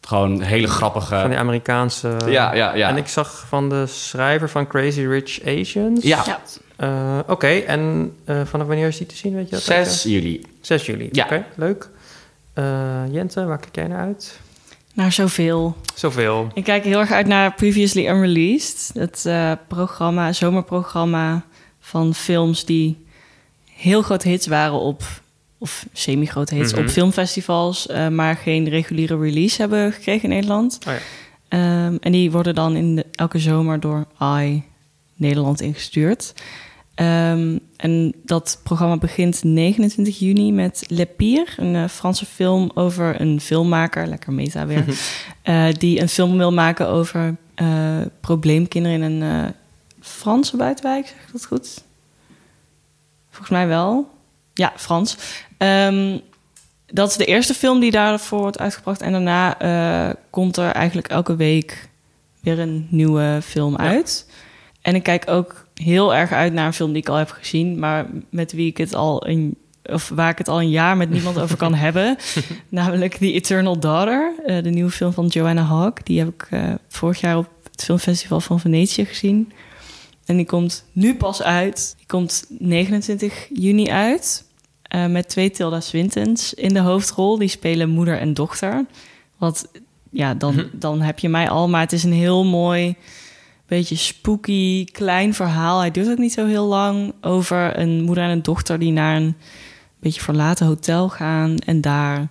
[0.01, 1.15] gewoon hele grappige...
[1.19, 2.17] Van die Amerikaanse...
[2.25, 2.89] Ja, ja, ja.
[2.89, 6.03] En ik zag van de schrijver van Crazy Rich Asians.
[6.03, 6.39] Ja, Ja.
[6.79, 9.63] Eh, Oké, en eh, vanaf wanneer is die te zien, weet je dat?
[9.63, 10.45] 6 juli.
[10.61, 11.09] 6 juli.
[11.11, 11.23] Ja.
[11.23, 11.89] Oké, leuk.
[12.53, 12.63] Eh,
[13.11, 14.39] Jente, waar kijk jij naar uit?
[14.93, 15.75] Naar zoveel.
[15.95, 16.47] Zoveel.
[16.53, 18.91] Ik kijk heel erg uit naar Previously Unreleased.
[18.93, 21.45] Het eh, programma, zomerprogramma
[21.79, 23.05] van films die
[23.73, 25.03] heel grote hits waren op...
[25.57, 26.81] of semi-grote hits Mhm.
[26.81, 27.87] op filmfestivals...
[27.87, 30.79] eh, maar geen reguliere release hebben gekregen in Nederland.
[30.87, 30.99] Oh ja.
[31.47, 34.63] Ehm, en die worden dan in de, elke zomer door AI
[35.15, 36.33] Nederland ingestuurd.
[36.99, 43.21] Ehm, en dat programma begint 29 juni met Le Pire, een eh, Franse film over
[43.21, 44.85] een filmmaker, lekker meta weer,
[45.41, 49.53] eh, die een film wil maken over eh, probleemkinderen in een
[50.01, 51.83] Franse buitenwijk, zeg ik dat goed?
[53.29, 54.09] Volgens mij wel.
[54.53, 55.17] Ja, Frans.
[55.57, 56.17] Ehm,
[56.85, 59.01] dat is de eerste film die daarvoor wordt uitgebracht.
[59.01, 61.89] En daarna komt er eigenlijk elke week
[62.41, 64.29] weer een nieuwe film uit.
[64.81, 67.79] En ik kijk ook heel erg uit naar een film die ik al heb gezien,
[67.79, 71.09] maar met wie ik het al een of waar ik het al een jaar met
[71.09, 72.17] niemand over kan hebben.
[72.69, 76.01] Namelijk The Eternal Daughter, eh, de nieuwe film van Joanna Hawke.
[76.03, 79.51] Die heb ik eh, vorig jaar op het filmfestival van Venetië gezien.
[80.25, 81.93] En die komt nu pas uit.
[81.97, 84.43] Die komt 29 juni uit.
[84.83, 87.37] eh, met twee Tilda Swintons in de hoofdrol.
[87.37, 88.85] Die spelen moeder en dochter.
[89.37, 89.67] Wat,
[90.11, 91.69] ja, dan, dan heb je mij al.
[91.69, 92.95] Maar het is een heel mooi,
[93.69, 95.79] beetje spooky, klein verhaal.
[95.79, 97.13] Hij duurt ook niet zo heel lang.
[97.21, 99.35] Over een moeder en een dochter die naar een
[99.99, 101.57] beetje verlaten hotel gaan.
[101.57, 102.27] En daar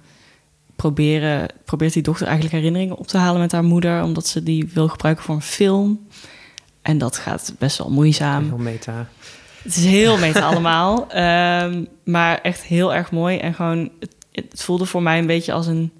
[0.76, 4.02] proberen, probeert die dochter eigenlijk herinneringen op te halen met haar moeder.
[4.02, 6.06] Omdat ze die wil gebruiken voor een film.
[6.82, 8.44] En dat gaat best wel moeizaam.
[8.44, 9.08] Heel meta.
[9.62, 11.10] Het is heel meta allemaal.
[11.10, 13.36] Ehm, maar echt heel erg mooi.
[13.36, 15.92] En gewoon, het, het voelde voor mij een beetje als een,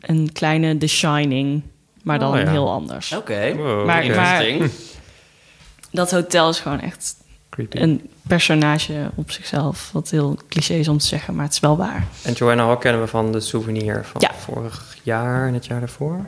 [0.00, 1.62] een kleine The Shining.
[2.02, 2.50] Maar dan Oh ja.
[2.50, 3.12] heel anders.
[3.12, 4.44] Oké, Wow, Maar- maar-.
[5.90, 7.14] Dat hotel is gewoon echt
[7.50, 7.76] Creepy.
[7.78, 9.90] een personage op zichzelf.
[9.92, 12.04] Wat heel cliché is om te zeggen, maar het is wel waar.
[12.22, 14.30] En Joanna Hawke kennen we van de souvenir van Ja.
[14.38, 16.26] vorig jaar en het jaar daarvoor.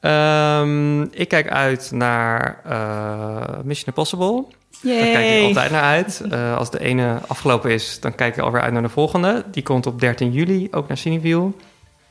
[0.00, 4.44] Ehm, ik kijk uit naar uh, Mission Impossible.
[4.82, 4.98] Yay.
[5.02, 6.22] Daar kijk ik altijd naar uit.
[6.32, 9.44] Uh, als de ene afgelopen is, dan kijk ik alweer uit naar de volgende.
[9.50, 11.48] Die komt op 13 juli, ook naar Cineview.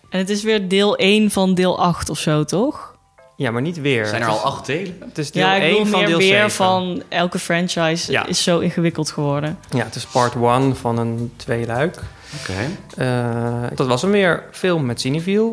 [0.10, 2.95] En het is weer deel 1 van deel 8 of zo, toch?
[3.36, 4.05] Ja, maar niet weer.
[4.05, 4.95] Zijn er al acht delen?
[4.99, 6.51] Het is deel ja, ik 1 van meer deel weer 7.
[6.51, 8.26] van elke franchise Ja.
[8.26, 9.60] is zo ingewikkeld geworden.
[9.70, 11.99] Ja, het is part 1 van een tweeluik.
[12.41, 12.53] Oké.
[13.03, 15.51] Uh, dat was een meer film met Cineview.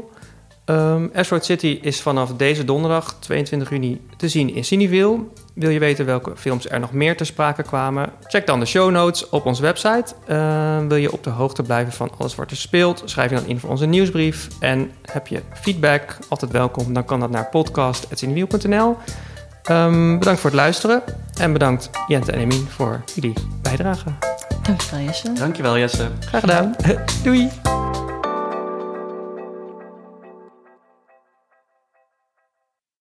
[0.67, 5.19] Um, Asteroid City is vanaf deze donderdag 22 juni te zien in Cineville.
[5.55, 8.11] Wil je weten welke films er nog meer te sprake kwamen?
[8.27, 10.15] Check dan de show notes op onze website.
[10.29, 13.03] Uh, wil je op de hoogte blijven van alles wat er speelt?
[13.05, 14.49] Schrijf je dan in voor onze nieuwsbrief.
[14.61, 18.97] En heb je feedback, altijd welkom, dan kan dat naar podcast.cinewiel.nl.
[19.71, 21.03] Um, bedankt voor het luisteren.
[21.39, 24.09] En bedankt Jente en Emin voor jullie bijdrage.
[24.63, 25.33] Dankjewel Jesse.
[25.33, 26.09] Dankjewel Jesse.
[26.21, 26.77] Graag gedaan.
[27.25, 27.51] Doei.